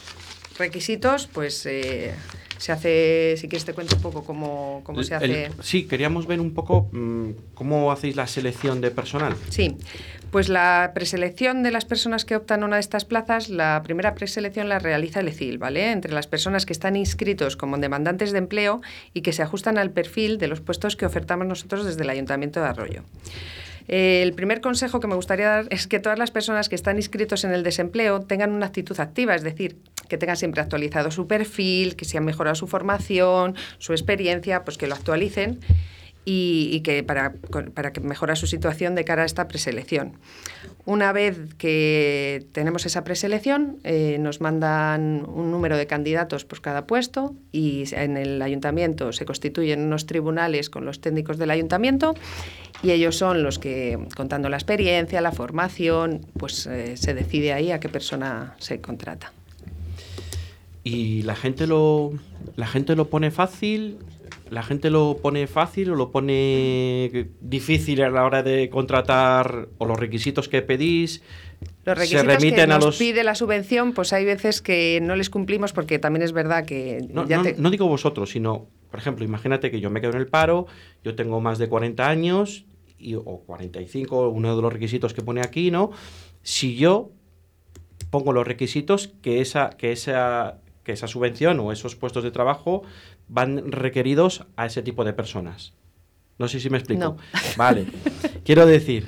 requisitos, 0.57 1.27
pues 1.27 1.65
eh, 1.65 2.13
se 2.63 2.71
hace, 2.71 3.35
si 3.35 3.49
quieres 3.49 3.65
te 3.65 3.73
cuento 3.73 3.97
un 3.97 4.01
poco 4.01 4.23
cómo, 4.23 4.79
cómo 4.85 5.03
se 5.03 5.13
hace. 5.13 5.51
sí, 5.61 5.83
queríamos 5.83 6.27
ver 6.27 6.39
un 6.39 6.53
poco 6.53 6.87
mm, 6.93 7.31
cómo 7.55 7.91
hacéis 7.91 8.15
la 8.15 8.25
selección 8.25 8.79
de 8.79 8.89
personal. 8.89 9.35
Sí, 9.49 9.75
pues 10.31 10.47
la 10.47 10.91
preselección 10.95 11.61
de 11.61 11.71
las 11.71 11.83
personas 11.83 12.23
que 12.23 12.37
optan 12.37 12.63
a 12.63 12.65
una 12.65 12.77
de 12.77 12.79
estas 12.79 13.03
plazas, 13.03 13.49
la 13.49 13.81
primera 13.83 14.15
preselección 14.15 14.69
la 14.69 14.79
realiza 14.79 15.19
el 15.19 15.27
ECIL, 15.27 15.57
¿vale? 15.57 15.91
Entre 15.91 16.13
las 16.13 16.27
personas 16.27 16.65
que 16.65 16.71
están 16.71 16.95
inscritos 16.95 17.57
como 17.57 17.77
demandantes 17.77 18.31
de 18.31 18.37
empleo 18.37 18.81
y 19.13 19.23
que 19.23 19.33
se 19.33 19.41
ajustan 19.41 19.77
al 19.77 19.91
perfil 19.91 20.37
de 20.37 20.47
los 20.47 20.61
puestos 20.61 20.95
que 20.95 21.05
ofertamos 21.05 21.45
nosotros 21.45 21.85
desde 21.85 22.03
el 22.03 22.09
Ayuntamiento 22.11 22.61
de 22.61 22.67
Arroyo. 22.67 23.03
el 23.89 24.31
primer 24.31 24.61
consejo 24.61 25.01
que 25.01 25.07
me 25.07 25.15
gustaría 25.15 25.49
dar 25.49 25.67
es 25.69 25.87
que 25.87 25.99
todas 25.99 26.17
las 26.17 26.31
personas 26.31 26.69
que 26.69 26.75
están 26.75 26.95
inscritos 26.95 27.43
en 27.43 27.51
el 27.51 27.61
desempleo 27.61 28.21
tengan 28.21 28.53
una 28.53 28.67
actitud 28.67 28.97
activa, 29.01 29.35
es 29.35 29.43
decir, 29.43 29.75
que 30.07 30.17
tengan 30.17 30.37
siempre 30.37 30.61
actualizado 30.61 31.11
su 31.11 31.27
perfil, 31.27 31.95
que 31.95 32.05
se 32.05 32.17
han 32.17 32.25
mejorado 32.25 32.55
su 32.55 32.67
formación, 32.67 33.55
su 33.77 33.93
experiencia, 33.93 34.63
pues 34.63 34.77
que 34.77 34.87
lo 34.87 34.95
actualicen 34.95 35.59
y, 36.25 36.81
que 36.81 37.03
para, 37.03 37.33
para 37.73 37.91
que 37.91 37.99
mejore 37.99 38.35
su 38.35 38.47
situación 38.47 38.95
de 38.95 39.03
cara 39.03 39.23
a 39.23 39.25
esta 39.25 39.47
preselección. 39.47 40.13
Una 40.85 41.11
vez 41.11 41.37
que 41.57 42.45
tenemos 42.51 42.85
esa 42.85 43.03
preselección, 43.03 43.77
eh, 43.83 44.17
nos 44.19 44.41
mandan 44.41 45.25
un 45.27 45.51
número 45.51 45.77
de 45.77 45.87
candidatos 45.87 46.45
por 46.45 46.61
cada 46.61 46.87
puesto 46.87 47.35
y 47.51 47.83
en 47.93 48.17
el 48.17 48.41
ayuntamiento 48.41 49.11
se 49.11 49.25
constituyen 49.25 49.81
unos 49.81 50.05
tribunales 50.05 50.69
con 50.69 50.85
los 50.85 51.01
técnicos 51.01 51.37
del 51.37 51.51
ayuntamiento 51.51 52.15
y 52.81 52.91
ellos 52.91 53.17
son 53.17 53.43
los 53.43 53.59
que, 53.59 53.97
contando 54.15 54.49
la 54.49 54.57
experiencia, 54.57 55.21
la 55.21 55.31
formación, 55.31 56.25
pues 56.37 56.67
eh, 56.67 56.97
se 56.97 57.13
decide 57.13 57.53
ahí 57.53 57.71
a 57.71 57.79
qué 57.79 57.89
persona 57.89 58.55
se 58.59 58.81
contrata. 58.81 59.31
¿Y 60.83 61.21
la 61.21 61.35
gente 61.35 61.65
lo, 61.65 62.11
la 62.55 62.67
gente 62.67 62.95
lo 62.95 63.09
pone 63.09 63.31
fácil? 63.31 63.99
¿La 64.49 64.63
gente 64.63 64.89
lo 64.89 65.17
pone 65.21 65.47
fácil 65.47 65.91
o 65.91 65.95
lo 65.95 66.11
pone 66.11 67.29
difícil 67.39 68.03
a 68.03 68.09
la 68.09 68.25
hora 68.25 68.43
de 68.43 68.69
contratar 68.69 69.69
o 69.77 69.85
los 69.85 69.97
requisitos 69.97 70.49
que 70.49 70.61
pedís? 70.61 71.21
Los 71.85 71.97
requisitos 71.97 72.37
que 72.37 72.67
nos 72.67 72.97
pide 72.97 73.23
la 73.23 73.35
subvención, 73.35 73.93
pues 73.93 74.11
hay 74.11 74.25
veces 74.25 74.61
que 74.61 74.99
no 75.01 75.15
les 75.15 75.29
cumplimos 75.29 75.71
porque 75.71 75.99
también 75.99 76.23
es 76.23 76.33
verdad 76.33 76.65
que... 76.65 77.07
No, 77.09 77.25
no, 77.25 77.69
digo 77.69 77.87
vosotros, 77.87 78.31
sino, 78.31 78.67
por 78.91 78.99
ejemplo, 78.99 79.23
imagínate 79.23 79.71
que 79.71 79.79
yo 79.79 79.89
me 79.89 80.01
quedo 80.01 80.11
en 80.11 80.17
el 80.17 80.27
paro, 80.27 80.67
yo 81.03 81.15
tengo 81.15 81.39
más 81.39 81.57
de 81.59 81.69
40 81.69 82.07
años 82.07 82.65
y, 82.99 83.15
o 83.15 83.41
45, 83.45 84.29
uno 84.29 84.55
de 84.55 84.61
los 84.61 84.71
requisitos 84.71 85.13
que 85.13 85.21
pone 85.21 85.41
aquí, 85.41 85.71
¿no? 85.71 85.91
Si 86.41 86.75
yo 86.75 87.11
pongo 88.09 88.33
los 88.33 88.45
requisitos 88.45 89.07
que 89.21 89.41
esa, 89.41 89.71
que 89.71 89.91
esa 89.91 90.59
que 90.83 90.91
esa 90.91 91.07
subvención 91.07 91.59
o 91.59 91.71
esos 91.71 91.95
puestos 91.95 92.23
de 92.23 92.31
trabajo 92.31 92.83
van 93.27 93.71
requeridos 93.71 94.45
a 94.55 94.65
ese 94.65 94.81
tipo 94.81 95.03
de 95.03 95.13
personas. 95.13 95.73
No 96.37 96.47
sé 96.47 96.59
si 96.59 96.69
me 96.69 96.77
explico. 96.77 97.17
Vale. 97.57 97.85
Quiero 98.43 98.65
decir, 98.65 99.05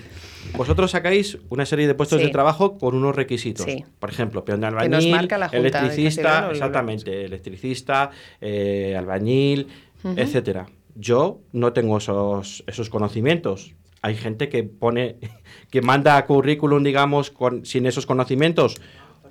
vosotros 0.58 0.92
sacáis 0.92 1.38
una 1.50 1.66
serie 1.66 1.88
de 1.88 1.96
puestos 1.96 2.22
de 2.22 2.30
trabajo 2.30 2.78
con 2.78 2.96
unos 2.96 3.16
requisitos. 3.16 3.66
Por 4.00 4.10
ejemplo, 4.10 4.46
peón 4.46 4.62
de 4.62 4.68
albañil, 4.68 5.28
electricista, 5.52 6.50
exactamente, 6.52 7.26
electricista, 7.26 8.12
eh, 8.40 8.96
albañil, 8.98 9.68
etcétera. 10.16 10.68
Yo 10.96 11.42
no 11.52 11.74
tengo 11.74 11.98
esos, 11.98 12.64
esos 12.68 12.90
conocimientos. 12.90 13.74
hay 14.02 14.16
gente 14.16 14.50
que 14.50 14.64
pone, 14.64 15.18
que 15.72 15.82
manda 15.82 16.24
currículum, 16.26 16.84
digamos, 16.84 17.32
con, 17.32 17.66
sin 17.66 17.86
esos 17.86 18.06
conocimientos. 18.06 18.76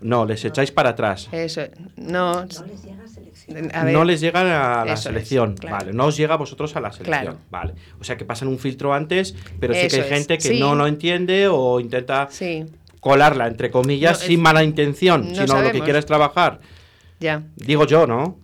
No, 0.01 0.27
les 0.27 0.45
echáis 0.45 0.71
para 0.71 0.91
atrás. 0.91 1.29
Eso, 1.33 1.63
no. 1.97 2.47
no 3.93 4.05
les 4.05 4.21
llega 4.21 4.83
a 4.83 4.85
la 4.85 4.97
selección. 4.97 5.55
Vale, 5.71 5.93
no 5.93 6.07
os 6.07 6.17
llega 6.17 6.35
a 6.35 6.37
vosotros 6.37 6.75
a 6.77 6.81
la 6.81 6.93
selección. 6.93 7.39
Vale. 7.51 7.75
O 8.01 8.05
sea 8.05 8.17
que 8.17 8.25
pasan 8.25 8.49
un 8.49 8.59
filtro 8.59 8.93
antes, 8.95 9.35
pero 9.61 9.75
sí 9.75 9.89
que 9.89 9.97
hay 9.97 10.09
gente 10.09 10.39
que 10.39 10.59
no 10.59 10.75
lo 10.75 10.87
entiende 10.87 11.49
o 11.49 11.81
intenta 11.81 12.29
colarla, 13.01 13.47
entre 13.49 13.71
comillas, 13.71 14.19
sin 14.19 14.41
mala 14.41 14.65
intención, 14.65 15.35
sino 15.35 15.61
lo 15.61 15.73
que 15.73 15.81
quiere 15.81 15.99
es 15.99 16.07
trabajar. 16.07 16.61
Ya. 17.21 17.43
Digo 17.57 17.87
yo, 17.87 18.07
¿no? 18.07 18.39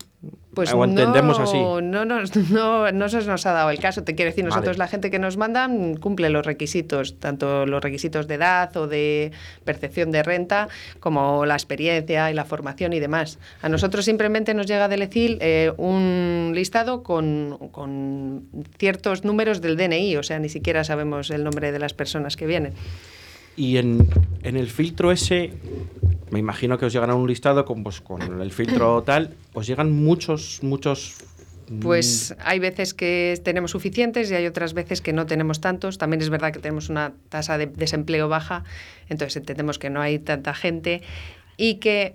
Pues 0.54 0.73
o 0.73 0.85
entendemos 0.85 1.38
no, 1.38 1.45
así. 1.45 1.59
No, 1.59 2.04
no, 2.04 2.21
no, 2.50 2.92
no 2.92 3.09
se 3.09 3.23
nos 3.25 3.47
ha 3.47 3.52
dado 3.52 3.71
el 3.71 3.78
caso. 3.78 4.02
Te 4.02 4.14
quiero 4.14 4.30
decir, 4.30 4.45
nosotros 4.45 4.78
la 4.78 4.88
gente 4.88 5.11
que 5.11 5.19
nos 5.19 5.37
mandan 5.37 5.95
cumple 5.97 6.28
los 6.28 6.45
requisitos, 6.45 7.19
tanto 7.19 7.66
los 7.66 7.83
requisitos 7.83 8.26
de 8.26 8.35
edad 8.35 8.76
o 8.76 8.88
de 8.88 9.30
percepción 9.64 10.11
de 10.11 10.23
renta, 10.23 10.69
como 10.99 11.47
la 11.47 11.54
experiencia 11.54 12.30
y 12.30 12.35
la 12.35 12.45
formación 12.45 12.92
y 12.92 13.00
demás. 13.00 13.38
A 13.62 13.69
nosotros 13.69 14.04
simplemente 14.04 14.52
nos 14.54 14.66
llega 14.66 14.88
del 14.88 15.02
ECIL 15.02 15.38
eh, 15.40 15.73
un 15.76 16.52
listado 16.54 17.04
con, 17.04 17.59
con 17.71 18.45
ciertos 18.78 19.25
números 19.25 19.61
del 19.61 19.76
DNI, 19.76 20.16
o 20.16 20.23
sea, 20.23 20.40
ni 20.40 20.49
siquiera 20.49 20.83
sabemos 20.83 21.30
el 21.30 21.45
nombre 21.45 21.71
de 21.71 21.78
las 21.78 21.95
personas 21.95 22.37
que 22.37 22.47
vienen. 22.47 22.73
Y 23.57 23.76
en, 23.76 24.09
en 24.42 24.57
el 24.57 24.69
filtro 24.69 25.12
ese 25.12 25.52
me 26.31 26.39
imagino 26.39 26.79
que 26.79 26.87
os 26.87 26.93
llegan 26.93 27.11
a 27.11 27.15
un 27.15 27.27
listado 27.27 27.65
con, 27.65 27.83
pues, 27.83 28.01
con 28.01 28.41
el 28.41 28.53
filtro 28.53 29.03
tal, 29.07 29.35
os 29.53 29.67
llegan 29.67 29.93
muchos, 29.93 30.61
muchos 30.63 31.17
mm, 31.69 31.81
pues 31.81 32.35
hay 32.41 32.59
veces 32.59 32.95
que 32.95 33.41
tenemos 33.43 33.73
suficientes 33.73 34.31
y 34.31 34.35
hay 34.35 34.47
otras 34.47 34.75
veces 34.75 35.01
que 35.01 35.13
no 35.13 35.27
tenemos 35.27 35.61
tantos. 35.61 35.99
También 35.99 36.21
es 36.21 36.31
verdad 36.31 36.53
que 36.53 36.61
tenemos 36.61 36.89
una 36.89 37.13
tasa 37.29 37.59
de 37.59 37.67
desempleo 37.67 38.29
baja, 38.29 38.65
entonces 39.09 39.37
entendemos 39.37 39.79
que 39.79 39.91
no 39.91 40.01
hay 40.01 40.19
tanta 40.19 40.55
gente 40.55 41.03
y 41.57 41.75
que 41.75 42.15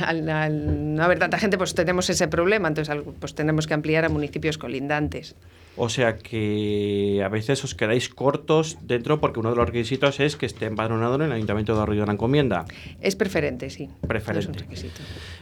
al, 0.00 0.28
al 0.28 0.94
no 0.94 1.02
haber 1.02 1.18
tanta 1.18 1.38
gente 1.38 1.58
pues 1.58 1.74
tenemos 1.74 2.10
ese 2.10 2.28
problema, 2.28 2.68
entonces 2.68 2.94
pues 3.18 3.34
tenemos 3.34 3.66
que 3.66 3.74
ampliar 3.74 4.04
a 4.04 4.08
municipios 4.08 4.58
colindantes. 4.58 5.34
O 5.76 5.88
sea 5.88 6.18
que 6.18 7.22
a 7.24 7.28
veces 7.28 7.62
os 7.64 7.74
quedáis 7.74 8.08
cortos 8.08 8.78
dentro 8.82 9.20
porque 9.20 9.40
uno 9.40 9.50
de 9.50 9.56
los 9.56 9.66
requisitos 9.66 10.20
es 10.20 10.36
que 10.36 10.46
esté 10.46 10.66
empadronado 10.66 11.14
en 11.14 11.22
el 11.22 11.32
Ayuntamiento 11.32 11.74
de 11.74 11.82
Arroyo 11.82 12.00
de 12.00 12.06
la 12.06 12.12
Encomienda. 12.12 12.64
Es 13.00 13.16
preferente, 13.16 13.70
sí. 13.70 13.88
Preferente. 14.06 14.66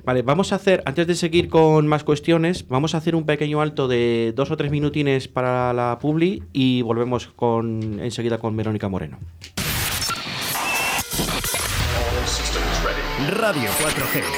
Vale, 0.05 0.23
vamos 0.23 0.53
a 0.53 0.57
hacer, 0.57 0.83
antes 0.85 1.07
de 1.07 1.15
seguir 1.15 1.49
con 1.49 1.87
más 1.87 2.05
cuestiones, 2.05 2.69
vamos 2.69 2.95
a 2.95 2.99
hacer 2.99 3.17
un 3.17 3.25
pequeño 3.25 3.61
alto 3.61 3.89
de 3.89 4.33
dos 4.37 4.51
o 4.51 4.57
tres 4.57 4.71
minutines 4.71 5.29
para 5.29 5.73
la 5.73 5.99
publi 6.01 6.43
y 6.53 6.83
volvemos 6.83 7.27
con, 7.29 7.99
enseguida 8.01 8.39
con 8.39 8.57
Verónica 8.57 8.89
Moreno. 8.89 9.19
Radio 13.29 13.71
4G. 13.71 14.38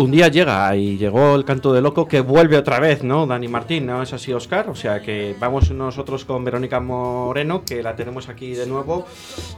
un 0.00 0.10
día 0.10 0.28
llega 0.28 0.74
y 0.76 0.96
llegó 0.96 1.34
el 1.34 1.44
canto 1.44 1.74
de 1.74 1.82
loco 1.82 2.08
que 2.08 2.20
vuelve 2.20 2.56
otra 2.56 2.80
vez, 2.80 3.04
¿no? 3.04 3.26
Dani 3.26 3.48
Martín, 3.48 3.84
¿no 3.84 4.02
es 4.02 4.14
así, 4.14 4.32
Oscar? 4.32 4.70
O 4.70 4.74
sea 4.74 5.02
que 5.02 5.36
vamos 5.38 5.70
nosotros 5.72 6.24
con 6.24 6.42
Verónica 6.42 6.80
Moreno, 6.80 7.64
que 7.66 7.82
la 7.82 7.96
tenemos 7.96 8.30
aquí 8.30 8.54
de 8.54 8.66
nuevo 8.66 9.04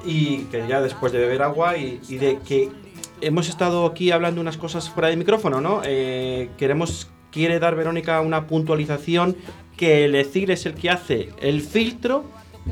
y 0.05 0.39
que 0.47 0.67
ya 0.67 0.81
después 0.81 1.13
de 1.13 1.21
beber 1.21 1.43
agua 1.43 1.77
y, 1.77 1.99
de 2.17 2.41
que 2.45 2.71
hemos 3.21 3.49
estado 3.49 3.87
aquí 3.87 4.11
hablando 4.11 4.41
unas 4.41 4.57
cosas 4.57 4.91
fuera 4.91 5.11
de 5.11 5.17
micrófono, 5.17 5.61
¿no? 5.61 5.81
Eh, 5.85 6.51
queremos, 6.59 7.09
quiere 7.31 7.61
dar 7.61 7.77
Verónica 7.77 8.21
una 8.21 8.49
puntualización 8.49 9.37
que 9.77 10.05
el 10.05 10.17
es 10.17 10.67
el 10.67 10.75
que 10.75 10.91
hace 10.91 11.29
el 11.41 11.61
filtro 11.61 12.25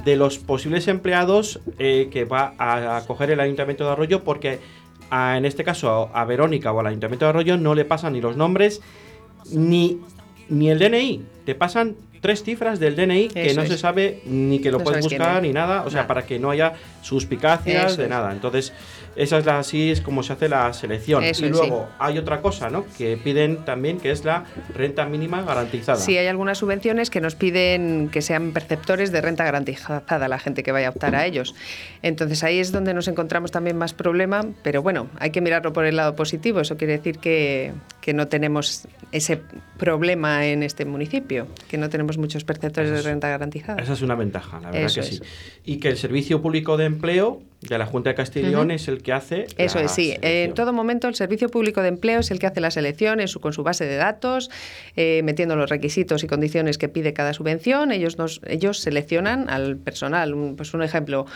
de 0.04 0.16
los 0.16 0.38
posibles 0.38 0.88
empleados 0.88 1.60
eh, 1.78 2.08
que 2.10 2.24
va 2.24 2.54
a 2.58 3.04
coger 3.06 3.30
el 3.30 3.38
Ayuntamiento 3.38 3.84
de 3.84 3.90
Arroyo 3.90 4.24
porque 4.24 4.58
en 5.10 5.44
este 5.44 5.64
caso 5.64 6.10
a, 6.12 6.24
Verónica 6.24 6.72
o 6.72 6.80
al 6.80 6.86
Ayuntamiento 6.86 7.24
de 7.24 7.30
Arroyo 7.30 7.56
no 7.56 7.74
le 7.74 7.84
pasan 7.84 8.12
ni 8.12 8.20
los 8.20 8.36
nombres 8.36 8.80
ni, 9.52 10.00
ni 10.48 10.70
el 10.70 10.78
DNI. 10.78 11.24
Te 11.50 11.56
pasan 11.56 11.96
tres 12.20 12.44
cifras 12.44 12.78
del 12.78 12.94
DNI 12.94 13.26
que 13.26 13.54
no 13.54 13.66
se 13.66 13.76
sabe 13.76 14.20
ni 14.24 14.60
que 14.60 14.70
lo 14.70 14.78
puedes 14.78 15.02
buscar 15.02 15.42
ni 15.42 15.52
nada, 15.52 15.82
o 15.82 15.90
sea, 15.90 16.06
para 16.06 16.22
que 16.22 16.38
no 16.38 16.50
haya 16.50 16.74
suspicacias 17.02 17.96
de 17.96 18.06
nada. 18.06 18.30
Entonces, 18.30 18.72
esa 19.16 19.38
es 19.38 19.44
la, 19.44 19.58
así 19.58 19.90
es 19.90 20.00
como 20.00 20.22
se 20.22 20.32
hace 20.32 20.48
la 20.48 20.72
selección. 20.72 21.24
y 21.24 21.48
luego 21.48 21.88
hay 21.98 22.18
otra 22.18 22.40
cosa, 22.40 22.70
¿no? 22.70 22.84
Que 22.96 23.16
piden 23.16 23.64
también 23.64 23.98
que 23.98 24.12
es 24.12 24.24
la 24.24 24.44
renta 24.74 25.06
mínima 25.06 25.42
garantizada. 25.42 25.98
Sí, 25.98 26.16
hay 26.16 26.28
algunas 26.28 26.58
subvenciones 26.58 27.10
que 27.10 27.20
nos 27.20 27.34
piden 27.34 28.10
que 28.10 28.22
sean 28.22 28.52
perceptores 28.52 29.10
de 29.10 29.20
renta 29.20 29.42
garantizada 29.42 30.28
la 30.28 30.38
gente 30.38 30.62
que 30.62 30.70
vaya 30.70 30.86
a 30.86 30.90
optar 30.90 31.16
a 31.16 31.26
ellos. 31.26 31.56
Entonces 32.02 32.44
ahí 32.44 32.60
es 32.60 32.70
donde 32.70 32.94
nos 32.94 33.08
encontramos 33.08 33.50
también 33.50 33.76
más 33.76 33.92
problema, 33.92 34.46
pero 34.62 34.82
bueno, 34.82 35.08
hay 35.18 35.30
que 35.30 35.40
mirarlo 35.40 35.72
por 35.72 35.84
el 35.84 35.96
lado 35.96 36.14
positivo. 36.14 36.60
Eso 36.60 36.76
quiere 36.76 36.98
decir 36.98 37.18
que, 37.18 37.72
que 38.00 38.14
no 38.14 38.28
tenemos 38.28 38.86
ese 39.10 39.40
problema 39.76 40.46
en 40.46 40.62
este 40.62 40.84
municipio, 40.84 41.39
que 41.68 41.78
no 41.78 41.88
tenemos 41.88 42.18
muchos 42.18 42.44
perceptores 42.44 42.90
de 42.90 43.02
renta 43.02 43.28
garantizada. 43.28 43.82
Esa 43.82 43.92
es 43.92 44.02
una 44.02 44.14
ventaja, 44.14 44.60
la 44.60 44.70
verdad 44.70 44.92
que 44.92 45.02
sí. 45.02 45.20
Y 45.64 45.78
que 45.78 45.88
el 45.88 45.96
Servicio 45.96 46.42
Público 46.42 46.76
de 46.76 46.86
Empleo 46.86 47.42
de 47.60 47.76
la 47.76 47.84
Junta 47.84 48.10
de 48.10 48.16
Castellón 48.16 48.70
es 48.70 48.88
el 48.88 49.02
que 49.02 49.12
hace. 49.12 49.46
Eso 49.58 49.78
es, 49.78 49.90
sí. 49.90 50.14
En 50.22 50.54
todo 50.54 50.72
momento 50.72 51.08
el 51.08 51.14
Servicio 51.14 51.50
Público 51.50 51.82
de 51.82 51.88
Empleo 51.88 52.20
es 52.20 52.30
el 52.30 52.38
que 52.38 52.46
hace 52.46 52.60
la 52.60 52.70
selección 52.70 53.20
con 53.40 53.52
su 53.52 53.62
base 53.62 53.84
de 53.84 53.96
datos, 53.96 54.50
eh, 54.96 55.20
metiendo 55.24 55.56
los 55.56 55.68
requisitos 55.68 56.24
y 56.24 56.26
condiciones 56.26 56.78
que 56.78 56.88
pide 56.88 57.12
cada 57.12 57.34
subvención. 57.34 57.92
Ellos, 57.92 58.18
nos, 58.18 58.40
ellos 58.46 58.78
seleccionan 58.78 59.50
al 59.50 59.76
personal. 59.76 60.34
pues 60.56 60.72
un 60.72 60.82
ejemplo, 60.82 61.26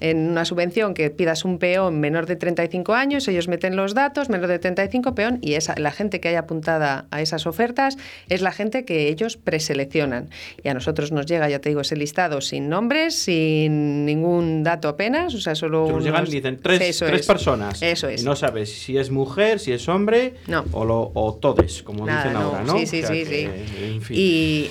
en 0.00 0.30
una 0.30 0.44
subvención 0.44 0.92
que 0.92 1.08
pidas 1.10 1.44
un 1.44 1.58
peón 1.58 1.98
menor 2.00 2.26
de 2.26 2.36
35 2.36 2.94
años, 2.94 3.26
ellos 3.28 3.48
meten 3.48 3.76
los 3.76 3.94
datos, 3.94 4.28
menor 4.28 4.48
de 4.48 4.58
35 4.58 5.14
peón, 5.14 5.38
y 5.40 5.54
esa, 5.54 5.74
la 5.78 5.92
gente 5.92 6.20
que 6.20 6.28
haya 6.28 6.40
apuntada 6.40 7.06
a 7.10 7.22
esas 7.22 7.46
ofertas 7.46 7.96
es 8.28 8.42
la 8.42 8.52
gente 8.52 8.84
que 8.84 9.08
ellos 9.08 9.36
preseleccionan. 9.50 10.28
Y 10.62 10.68
a 10.68 10.74
nosotros 10.74 11.10
nos 11.10 11.26
llega, 11.26 11.48
ya 11.48 11.58
te 11.58 11.70
digo, 11.70 11.80
ese 11.80 11.96
listado 11.96 12.40
sin 12.40 12.68
nombres, 12.68 13.16
sin 13.16 14.04
ningún 14.06 14.62
dato 14.62 14.88
apenas, 14.88 15.34
o 15.34 15.40
sea, 15.40 15.54
nos 15.68 16.04
llegan 16.04 16.24
y 16.28 16.30
dicen 16.30 16.60
tres, 16.62 16.98
tres 16.98 17.26
personas. 17.26 17.82
Eso 17.82 18.08
es. 18.08 18.22
Y 18.22 18.24
no 18.24 18.36
sabes 18.36 18.70
si 18.70 18.96
es 18.96 19.10
mujer, 19.10 19.58
si 19.58 19.72
es 19.72 19.88
hombre 19.88 20.34
o, 20.70 20.84
lo, 20.84 21.10
o 21.14 21.34
todes, 21.34 21.82
como 21.82 22.06
dicen 22.06 22.36
ahora, 22.36 22.62
¿no? 22.62 22.78
Sí, 22.78 22.86
sí, 22.86 23.02
sí. 23.02 23.24
sí. 24.06 24.70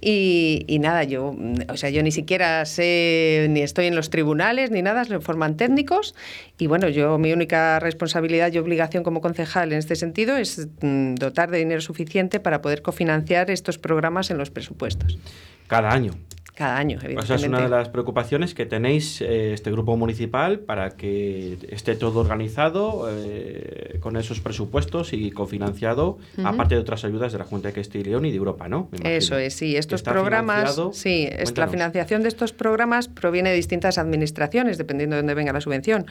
Y, 0.00 0.64
y, 0.68 0.78
nada, 0.78 1.04
yo, 1.04 1.34
o 1.68 1.76
sea, 1.76 1.90
yo 1.90 2.02
ni 2.02 2.12
siquiera 2.12 2.64
sé, 2.64 3.48
ni 3.50 3.60
estoy 3.60 3.86
en 3.86 3.96
los 3.96 4.10
tribunales, 4.10 4.70
ni 4.70 4.80
nada, 4.80 5.04
se 5.04 5.18
forman 5.20 5.56
técnicos. 5.56 6.14
Y 6.56 6.66
bueno, 6.68 6.88
yo, 6.88 7.18
mi 7.18 7.32
única 7.32 7.80
responsabilidad 7.80 8.52
y 8.52 8.58
obligación 8.58 9.02
como 9.02 9.20
concejal 9.20 9.72
en 9.72 9.78
este 9.78 9.96
sentido 9.96 10.36
es 10.36 10.68
mm, 10.80 11.16
dotar 11.16 11.50
de 11.50 11.58
dinero 11.58 11.80
suficiente 11.80 12.40
para 12.40 12.62
poder 12.62 12.80
cofinanciar 12.82 13.47
estos 13.52 13.78
programas 13.78 14.30
en 14.30 14.38
los 14.38 14.50
presupuestos. 14.50 15.18
Cada 15.66 15.90
año 15.90 16.12
cada 16.58 16.76
año, 16.76 16.98
evidentemente. 17.00 17.34
Esa 17.34 17.34
es 17.36 17.48
una 17.48 17.60
de 17.60 17.68
las 17.68 17.88
preocupaciones 17.88 18.52
que 18.52 18.66
tenéis 18.66 19.20
eh, 19.20 19.52
este 19.52 19.70
grupo 19.70 19.96
municipal 19.96 20.58
para 20.58 20.90
que 20.90 21.56
esté 21.70 21.94
todo 21.94 22.18
organizado 22.18 23.08
eh, 23.08 23.98
con 24.00 24.16
esos 24.16 24.40
presupuestos 24.40 25.12
y 25.12 25.30
cofinanciado, 25.30 26.18
aparte 26.42 26.74
de 26.74 26.80
otras 26.80 27.04
ayudas 27.04 27.30
de 27.30 27.38
la 27.38 27.44
Junta 27.44 27.68
de 27.68 27.74
Castilla 27.74 28.00
y 28.00 28.10
León 28.10 28.26
y 28.26 28.32
de 28.32 28.36
Europa, 28.38 28.68
¿no? 28.68 28.88
Eso 29.04 29.38
es, 29.38 29.54
sí. 29.54 29.76
Estos 29.76 30.02
programas, 30.02 30.80
sí, 30.94 31.28
es, 31.30 31.56
la 31.56 31.68
financiación 31.68 32.22
de 32.22 32.28
estos 32.28 32.52
programas 32.52 33.06
proviene 33.06 33.50
de 33.50 33.56
distintas 33.56 33.96
administraciones, 33.96 34.78
dependiendo 34.78 35.14
de 35.14 35.22
dónde 35.22 35.34
venga 35.34 35.52
la 35.52 35.60
subvención. 35.60 36.06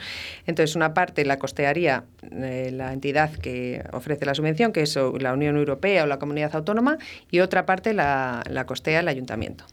Entonces, 0.46 0.76
una 0.76 0.94
parte 0.94 1.26
la 1.26 1.38
costearía 1.38 2.04
eh, 2.32 2.70
la 2.72 2.94
entidad 2.94 3.32
que 3.32 3.84
ofrece 3.92 4.24
la 4.24 4.34
subvención, 4.34 4.72
que 4.72 4.80
es 4.80 4.96
la 4.96 5.34
Unión 5.34 5.58
Europea 5.58 6.04
o 6.04 6.06
la 6.06 6.18
Comunidad 6.18 6.56
Autónoma, 6.56 6.96
y 7.30 7.40
otra 7.40 7.66
parte 7.66 7.92
la, 7.92 8.42
la 8.48 8.64
costea 8.64 9.00
el 9.00 9.08
ayuntamiento. 9.08 9.66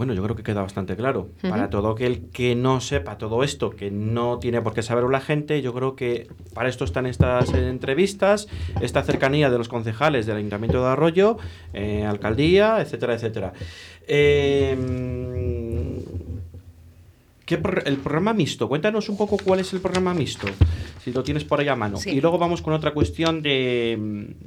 Bueno, 0.00 0.14
yo 0.14 0.22
creo 0.22 0.34
que 0.34 0.42
queda 0.42 0.62
bastante 0.62 0.96
claro. 0.96 1.28
Para 1.42 1.68
todo 1.68 1.90
aquel 1.90 2.30
que 2.30 2.54
no 2.54 2.80
sepa 2.80 3.18
todo 3.18 3.44
esto, 3.44 3.68
que 3.68 3.90
no 3.90 4.38
tiene 4.38 4.62
por 4.62 4.72
qué 4.72 4.82
saberlo 4.82 5.10
la 5.10 5.20
gente, 5.20 5.60
yo 5.60 5.74
creo 5.74 5.94
que 5.94 6.26
para 6.54 6.70
esto 6.70 6.86
están 6.86 7.04
estas 7.04 7.52
entrevistas, 7.52 8.48
esta 8.80 9.02
cercanía 9.02 9.50
de 9.50 9.58
los 9.58 9.68
concejales 9.68 10.24
del 10.24 10.38
Ayuntamiento 10.38 10.82
de 10.82 10.88
Arroyo, 10.88 11.36
eh, 11.74 12.06
alcaldía, 12.06 12.80
etcétera, 12.80 13.12
etcétera. 13.12 13.52
Eh, 14.08 14.74
¿qué 17.50 17.58
pro- 17.58 17.84
el 17.84 17.96
programa 17.96 18.32
mixto? 18.32 18.68
Cuéntanos 18.68 19.08
un 19.08 19.16
poco 19.16 19.36
cuál 19.42 19.58
es 19.58 19.72
el 19.72 19.80
programa 19.80 20.14
mixto, 20.14 20.46
si 21.04 21.12
lo 21.12 21.24
tienes 21.24 21.42
por 21.42 21.58
ahí 21.58 21.66
a 21.66 21.74
mano. 21.74 21.96
Sí. 21.96 22.10
Y 22.10 22.20
luego 22.20 22.38
vamos 22.38 22.62
con 22.62 22.72
otra 22.74 22.92
cuestión 22.94 23.42
de, 23.42 23.98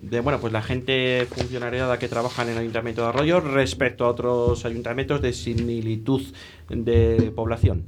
de, 0.02 0.20
bueno, 0.22 0.40
pues 0.40 0.54
la 0.54 0.62
gente 0.62 1.28
funcionariada 1.30 2.00
que 2.00 2.08
trabaja 2.08 2.44
en 2.44 2.50
el 2.52 2.58
Ayuntamiento 2.60 3.02
de 3.02 3.10
Arroyo 3.10 3.42
respecto 3.42 4.06
a 4.06 4.08
otros 4.08 4.64
ayuntamientos 4.64 5.22
de 5.22 5.34
similitud 5.34 6.22
de 6.70 7.32
población. 7.36 7.86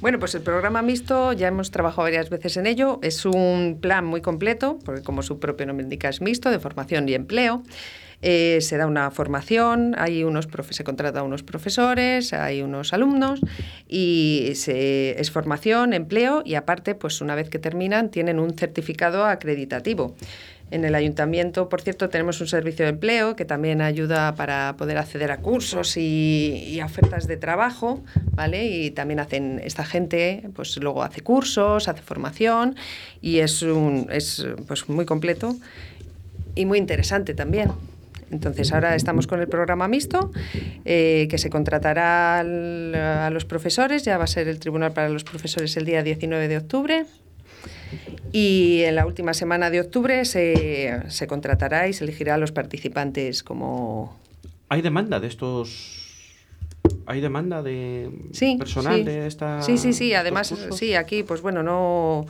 Bueno, 0.00 0.18
pues 0.18 0.34
el 0.34 0.42
programa 0.42 0.82
mixto 0.82 1.32
ya 1.32 1.48
hemos 1.48 1.70
trabajado 1.70 2.02
varias 2.02 2.30
veces 2.30 2.56
en 2.56 2.66
ello. 2.66 2.98
Es 3.02 3.24
un 3.24 3.78
plan 3.80 4.04
muy 4.04 4.20
completo, 4.20 4.78
porque 4.84 5.02
como 5.02 5.22
su 5.22 5.38
propio 5.38 5.66
nombre 5.66 5.84
indica 5.84 6.08
es 6.08 6.20
mixto, 6.20 6.50
de 6.50 6.58
formación 6.58 7.08
y 7.08 7.14
empleo. 7.14 7.62
Eh, 8.22 8.58
se 8.62 8.78
da 8.78 8.86
una 8.86 9.10
formación, 9.10 9.94
hay 9.98 10.24
unos 10.24 10.48
se 10.70 10.84
contrata 10.84 11.20
a 11.20 11.22
unos 11.22 11.42
profesores, 11.42 12.32
hay 12.32 12.62
unos 12.62 12.94
alumnos 12.94 13.40
y 13.86 14.46
es 14.48 15.30
formación, 15.30 15.92
empleo 15.92 16.42
y 16.44 16.54
aparte, 16.54 16.94
pues 16.94 17.20
una 17.20 17.34
vez 17.34 17.50
que 17.50 17.58
terminan, 17.58 18.10
tienen 18.10 18.38
un 18.38 18.56
certificado 18.56 19.26
acreditativo. 19.26 20.16
En 20.70 20.84
el 20.84 20.96
ayuntamiento, 20.96 21.68
por 21.68 21.80
cierto, 21.80 22.08
tenemos 22.08 22.40
un 22.40 22.48
servicio 22.48 22.84
de 22.84 22.90
empleo 22.90 23.36
que 23.36 23.44
también 23.44 23.80
ayuda 23.80 24.34
para 24.34 24.74
poder 24.76 24.98
acceder 24.98 25.30
a 25.30 25.38
cursos 25.38 25.96
y, 25.96 26.64
y 26.66 26.82
ofertas 26.82 27.28
de 27.28 27.36
trabajo, 27.36 28.02
¿vale? 28.32 28.66
Y 28.66 28.90
también 28.90 29.20
hacen 29.20 29.60
esta 29.62 29.84
gente, 29.84 30.48
pues 30.56 30.76
luego 30.78 31.04
hace 31.04 31.20
cursos, 31.20 31.86
hace 31.86 32.02
formación 32.02 32.74
y 33.20 33.38
es 33.38 33.62
un 33.62 34.08
es 34.10 34.44
pues 34.66 34.88
muy 34.88 35.04
completo 35.04 35.54
y 36.56 36.66
muy 36.66 36.78
interesante 36.78 37.32
también. 37.34 37.70
Entonces 38.32 38.72
ahora 38.72 38.96
estamos 38.96 39.28
con 39.28 39.40
el 39.40 39.46
programa 39.46 39.86
mixto 39.86 40.32
eh, 40.84 41.28
que 41.30 41.38
se 41.38 41.48
contratará 41.48 42.40
a 42.40 43.30
los 43.30 43.44
profesores, 43.44 44.04
ya 44.04 44.18
va 44.18 44.24
a 44.24 44.26
ser 44.26 44.48
el 44.48 44.58
tribunal 44.58 44.92
para 44.92 45.08
los 45.08 45.22
profesores 45.22 45.76
el 45.76 45.84
día 45.84 46.02
19 46.02 46.48
de 46.48 46.56
octubre 46.56 47.06
y 48.38 48.82
en 48.82 48.96
la 48.96 49.06
última 49.06 49.32
semana 49.32 49.70
de 49.70 49.80
octubre 49.80 50.26
se, 50.26 51.00
se 51.08 51.26
contratará 51.26 51.88
y 51.88 51.94
se 51.94 52.04
elegirá 52.04 52.34
a 52.34 52.36
los 52.36 52.52
participantes 52.52 53.42
como... 53.42 54.14
¿Hay 54.68 54.82
demanda 54.82 55.20
de 55.20 55.26
estos... 55.26 56.34
¿Hay 57.06 57.22
demanda 57.22 57.62
de 57.62 58.10
Sí, 58.32 58.56
personal 58.58 58.96
sí. 58.96 59.04
de 59.04 59.26
esta... 59.26 59.62
Sí, 59.62 59.78
sí, 59.78 59.94
sí. 59.94 60.12
Además, 60.12 60.52
sí, 60.72 60.94
aquí, 60.96 61.22
pues 61.22 61.40
bueno, 61.40 61.62
no, 61.62 62.26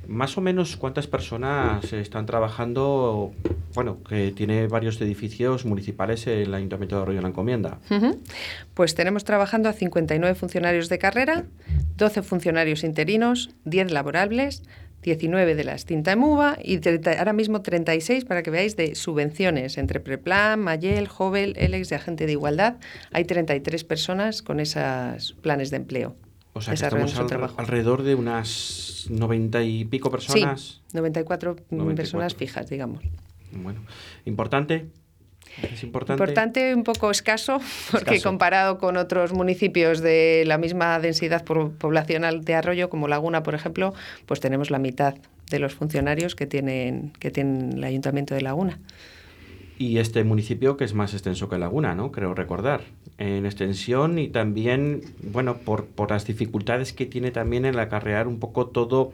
Más 0.09 0.37
o 0.37 0.41
menos 0.41 0.77
cuántas 0.77 1.07
personas 1.07 1.93
están 1.93 2.27
trabajando, 2.27 3.33
bueno, 3.75 3.99
que 4.09 4.33
tiene 4.33 4.67
varios 4.67 5.01
edificios 5.01 5.65
municipales 5.65 6.27
el 6.27 6.53
Ayuntamiento 6.53 6.97
de 6.97 7.03
Arroyo 7.03 7.19
de 7.19 7.23
la 7.23 7.29
Encomienda. 7.29 7.79
Pues 8.75 8.95
tenemos 8.95 9.25
trabajando 9.25 9.69
a 9.69 9.73
59 9.73 10.35
funcionarios 10.35 10.89
de 10.89 10.99
carrera, 10.99 11.45
12 11.97 12.23
funcionarios 12.23 12.83
interinos, 12.83 13.51
10 13.67 13.93
laborables, 13.93 14.63
19 15.03 15.55
de 15.55 15.65
la 15.65 15.73
extinta 15.73 16.13
EMUVA 16.13 16.59
y 16.63 16.79
30 16.79 17.13
ahora 17.19 17.33
mismo 17.33 17.63
36 17.63 18.25
para 18.27 18.43
que 18.43 18.51
veáis 18.51 18.77
de 18.77 18.95
subvenciones 18.95 19.79
entre 19.79 20.01
Preplan, 20.01 20.61
Mayel, 20.61 21.09
Jovel, 21.09 21.55
Elex 21.57 21.91
y 21.93 21.95
Agente 21.95 22.27
de 22.27 22.33
Igualdad. 22.33 22.75
Hay 23.13 23.25
33 23.25 23.85
personas 23.85 24.43
con 24.43 24.61
esos 24.61 25.35
planes 25.41 25.71
de 25.71 25.77
empleo. 25.79 26.17
O 26.53 26.61
sea, 26.61 26.75
que 26.75 26.85
estamos 26.85 27.17
al- 27.17 27.51
alrededor 27.57 28.03
de 28.03 28.15
unas 28.17 28.51
90 29.11 29.63
y 29.63 29.85
pico 29.85 30.11
personas. 30.11 30.61
Sí, 30.61 30.81
94, 30.95 31.57
94. 31.71 31.97
personas 31.97 32.35
fijas, 32.35 32.69
digamos. 32.69 33.03
Bueno, 33.53 33.81
importante. 34.25 34.87
Es 35.63 35.83
importante. 35.83 36.23
Importante, 36.23 36.75
un 36.75 36.85
poco 36.85 37.11
escaso, 37.11 37.61
porque 37.91 38.15
Escaso. 38.15 38.29
comparado 38.29 38.79
con 38.79 38.97
otros 38.97 39.33
municipios 39.33 40.01
de 40.01 40.45
la 40.47 40.59
misma 40.59 41.01
densidad 41.01 41.45
poblacional 41.45 42.45
de 42.45 42.55
Arroyo, 42.55 42.89
como 42.89 43.09
Laguna, 43.09 43.43
por 43.43 43.55
ejemplo, 43.55 43.93
pues 44.27 44.41
tenemos 44.41 44.71
la 44.71 44.79
mitad 44.79 45.15
de 45.51 45.59
los 45.59 45.75
funcionarios 45.75 46.37
que 46.37 46.47
tienen, 46.47 47.13
que 47.19 47.31
tienen 47.31 47.73
el 47.73 47.85
Ayuntamiento 47.85 48.35
de 48.35 48.43
Laguna. 48.43 48.79
Y 49.81 49.97
este 49.97 50.25
municipio 50.25 50.77
que 50.77 50.85
es 50.85 50.93
más 50.93 51.15
extenso 51.15 51.49
que 51.49 51.57
Laguna, 51.57 51.95
¿no? 51.95 52.13
Creo 52.13 52.35
recordar. 52.35 52.83
En 53.17 53.47
extensión 53.47 54.19
y 54.19 54.29
también, 54.29 55.01
bueno, 55.23 55.57
por, 55.57 55.87
por 55.87 56.11
las 56.11 56.27
dificultades 56.27 56.93
que 56.93 57.07
tiene 57.07 57.31
también 57.31 57.65
en 57.65 57.79
acarrear 57.79 58.29
un 58.29 58.39
poco 58.41 58.67
todo, 58.67 59.13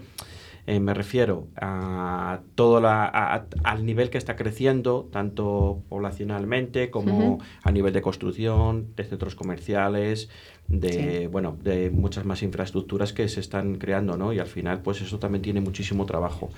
eh, 0.67 0.81
me 0.81 0.93
refiero 0.93 1.47
a 1.55 2.41
todo 2.57 2.81
la, 2.81 3.05
a- 3.05 3.37
a- 3.37 3.47
al 3.63 3.87
nivel 3.87 4.11
que 4.11 4.19
está 4.19 4.35
creciendo, 4.35 5.09
tanto 5.13 5.83
poblacionalmente 5.89 6.91
como 6.91 7.39
a 7.63 7.71
nivel 7.71 7.93
de 7.93 8.03
construcción, 8.03 8.89
de 8.97 9.05
centros 9.05 9.37
comerciales, 9.37 10.29
de, 10.67 11.21
Sí. 11.21 11.27
bueno, 11.29 11.57
de 11.63 11.91
muchas 11.91 12.25
más 12.25 12.43
infraestructuras 12.43 13.13
que 13.13 13.29
se 13.29 13.39
están 13.39 13.77
creando, 13.77 14.17
¿no? 14.17 14.33
Y 14.33 14.41
al 14.41 14.49
final, 14.49 14.81
pues 14.83 15.01
eso 15.01 15.21
también 15.21 15.43
tiene 15.43 15.61
muchísimo 15.61 16.07
trabajo 16.07 16.51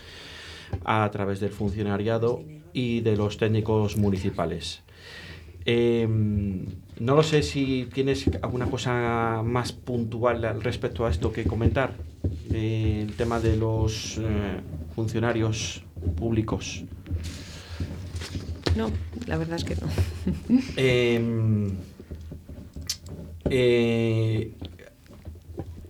a 0.84 1.08
través 1.10 1.40
del 1.40 1.50
funcionariado 1.50 2.42
y 2.72 3.00
de 3.00 3.16
los 3.16 3.36
técnicos 3.36 3.96
municipales. 3.96 4.82
Eh, 5.64 6.06
no 6.08 7.14
lo 7.14 7.22
sé 7.22 7.42
si 7.42 7.88
tienes 7.92 8.28
alguna 8.42 8.66
cosa 8.66 9.42
más 9.44 9.72
puntual 9.72 10.44
al 10.44 10.62
respecto 10.62 11.04
a 11.04 11.10
esto 11.10 11.32
que 11.32 11.44
comentar, 11.44 11.94
eh, 12.50 13.04
el 13.06 13.14
tema 13.14 13.38
de 13.38 13.56
los 13.56 14.18
eh, 14.18 14.60
funcionarios 14.94 15.82
públicos. 16.16 16.84
No, 18.76 18.90
la 19.26 19.36
verdad 19.36 19.56
es 19.56 19.64
que 19.64 19.74
no. 19.76 19.88
Eh, 20.76 21.20
eh, 23.50 24.52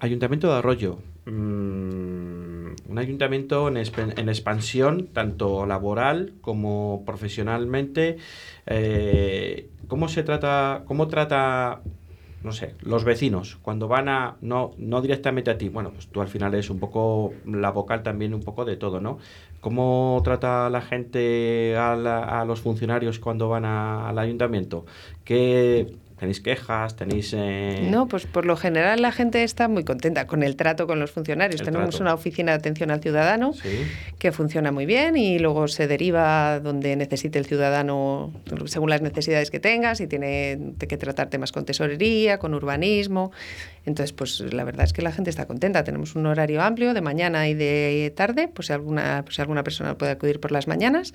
ayuntamiento 0.01 0.49
de 0.49 0.55
Arroyo. 0.55 0.99
Mm, 1.27 2.38
un 2.88 2.98
ayuntamiento 2.98 3.68
en, 3.68 3.77
en 3.77 4.29
expansión, 4.29 5.09
tanto 5.12 5.66
laboral 5.66 6.33
como 6.40 7.03
profesionalmente. 7.05 8.16
Eh, 8.66 9.68
¿Cómo 9.88 10.09
se 10.09 10.22
trata, 10.22 10.83
cómo 10.87 11.07
trata, 11.09 11.81
no 12.42 12.53
sé, 12.53 12.74
los 12.81 13.05
vecinos 13.05 13.59
cuando 13.62 13.88
van 13.88 14.09
a, 14.09 14.37
no, 14.40 14.72
no 14.79 15.01
directamente 15.03 15.51
a 15.51 15.59
ti, 15.59 15.68
bueno, 15.68 15.90
pues 15.90 16.09
tú 16.09 16.20
al 16.20 16.29
final 16.29 16.55
eres 16.55 16.70
un 16.70 16.79
poco 16.79 17.33
la 17.46 17.70
vocal 17.70 18.03
también 18.03 18.35
un 18.35 18.42
poco 18.42 18.64
de 18.64 18.77
todo, 18.77 19.01
¿no? 19.01 19.18
¿Cómo 19.61 20.20
trata 20.24 20.70
la 20.70 20.81
gente 20.81 21.77
a, 21.77 22.44
los 22.46 22.61
funcionarios 22.61 23.18
cuando 23.18 23.48
van 23.48 23.64
al 23.64 24.18
ayuntamiento? 24.18 24.87
¿Qué, 25.24 25.94
¿Tenéis 26.18 26.40
quejas? 26.40 26.96
¿Tenéis...? 26.96 27.33
eh, 27.37 27.87
No, 27.90 28.09
pues 28.09 28.26
por 28.26 28.44
lo 28.44 28.57
general 28.57 29.00
la 29.02 29.12
gente 29.12 29.44
está 29.44 29.68
muy 29.68 29.85
contenta 29.85 30.26
con 30.26 30.42
el 30.42 30.57
trato 30.57 30.87
con 30.87 30.98
los 30.98 31.11
funcionarios. 31.12 31.61
El 31.61 31.66
Tenemos 31.66 31.90
trato. 31.90 32.02
una 32.04 32.14
oficina 32.14 32.52
de 32.52 32.59
atención 32.59 32.90
al 32.90 33.00
ciudadano 33.00 33.52
Sí. 33.52 33.87
Que 34.18 34.33
funciona 34.33 34.72
muy 34.72 34.85
bien 34.85 35.16
y 35.16 35.38
luego 35.38 35.68
se 35.68 35.87
deriva 35.87 36.59
donde 36.59 36.96
necesite 36.96 37.38
el 37.38 37.46
ciudadano 37.46 38.33
según 38.66 38.90
las 38.90 39.00
necesidades 39.00 39.50
que 39.50 39.61
tenga, 39.61 39.94
si 39.94 40.09
tiene 40.09 40.74
que 40.78 40.96
tratar 40.96 41.31
temas 41.31 41.52
con 41.52 41.64
tesorería, 41.64 42.38
con 42.38 42.52
urbanismo. 42.52 43.31
Entonces, 43.87 44.12
pues 44.12 44.40
la 44.52 44.64
verdad 44.64 44.85
es 44.85 44.92
que 44.92 45.02
la 45.02 45.12
gente 45.12 45.31
está 45.31 45.46
contenta. 45.46 45.85
Tenemos 45.85 46.16
un 46.16 46.26
horario 46.26 46.62
amplio 46.62 46.94
de 46.94 47.00
mañana 47.00 47.48
y 47.48 47.54
de 47.54 48.12
tarde, 48.16 48.48
pues 48.48 48.66
si 48.66 48.72
alguna, 48.72 49.24
si 49.31 49.40
alguna 49.40 49.62
persona 49.62 49.96
puede 49.96 50.12
acudir 50.12 50.40
por 50.40 50.50
las 50.50 50.66
mañanas. 50.66 51.14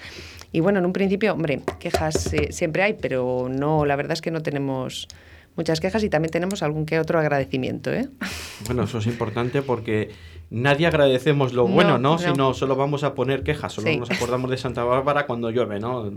Y 0.53 0.61
bueno, 0.61 0.79
en 0.79 0.85
un 0.85 0.93
principio, 0.93 1.33
hombre, 1.33 1.61
quejas 1.79 2.33
eh, 2.33 2.53
siempre 2.53 2.83
hay, 2.83 2.93
pero 2.93 3.49
no, 3.49 3.85
la 3.85 3.97
verdad 3.97 4.13
es 4.13 4.21
que 4.21 4.31
no 4.31 4.41
tenemos 4.41 5.09
muchas 5.55 5.79
quejas 5.79 6.03
y 6.03 6.09
también 6.09 6.31
tenemos 6.31 6.63
algún 6.63 6.85
que 6.85 6.99
otro 6.99 7.19
agradecimiento. 7.19 7.91
¿eh? 7.91 8.09
Bueno, 8.65 8.83
eso 8.83 8.99
es 8.99 9.07
importante 9.07 9.61
porque 9.61 10.11
nadie 10.49 10.87
agradecemos 10.87 11.51
lo 11.51 11.67
bueno, 11.67 11.97
¿no? 11.97 12.17
Sino 12.17 12.53
solo 12.53 12.77
vamos 12.77 13.03
a 13.03 13.13
poner 13.13 13.43
quejas, 13.43 13.73
solo 13.73 13.93
nos 13.97 14.09
acordamos 14.09 14.49
de 14.49 14.57
Santa 14.57 14.85
Bárbara 14.85 15.25
cuando 15.25 15.49
llueve, 15.49 15.79
¿no? 15.79 16.09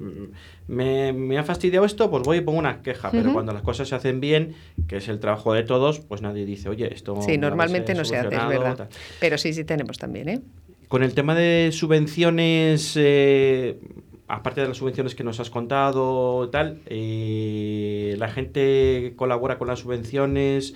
Me, 0.69 1.13
me 1.13 1.39
ha 1.39 1.43
fastidiado 1.43 1.85
esto, 1.87 2.09
pues 2.09 2.23
voy 2.23 2.37
y 2.37 2.41
pongo 2.43 2.59
una 2.59 2.83
queja, 2.83 3.11
pero 3.11 3.33
cuando 3.33 3.53
las 3.53 3.63
cosas 3.63 3.89
se 3.89 3.95
hacen 3.97 4.21
bien, 4.21 4.55
que 4.87 4.99
es 4.99 5.09
el 5.09 5.19
trabajo 5.19 5.55
de 5.55 5.65
todos, 5.65 6.01
pues 6.01 6.23
nadie 6.23 6.45
dice, 6.45 6.69
oye, 6.69 6.93
esto... 6.93 7.21
Sí, 7.23 7.39
normalmente 7.39 7.95
no 7.95 8.05
se 8.05 8.17
hace, 8.17 8.37
es 8.37 8.49
verdad. 8.49 8.89
Pero 9.19 9.39
sí, 9.39 9.53
sí 9.53 9.65
tenemos 9.65 9.99
también, 9.99 10.29
¿eh? 10.29 10.41
Con 10.87 11.03
el 11.03 11.15
tema 11.15 11.35
de 11.35 11.71
subvenciones... 11.73 12.93
Eh, 12.97 13.81
aparte 14.29 14.61
de 14.61 14.69
las 14.69 14.77
subvenciones 14.77 15.15
que 15.15 15.25
nos 15.25 15.41
has 15.41 15.51
contado, 15.51 16.49
tal, 16.51 16.81
eh, 16.87 18.15
la 18.19 18.29
gente 18.29 19.15
colabora 19.17 19.59
con 19.59 19.69
las 19.69 19.81
subvenciones, 19.81 20.75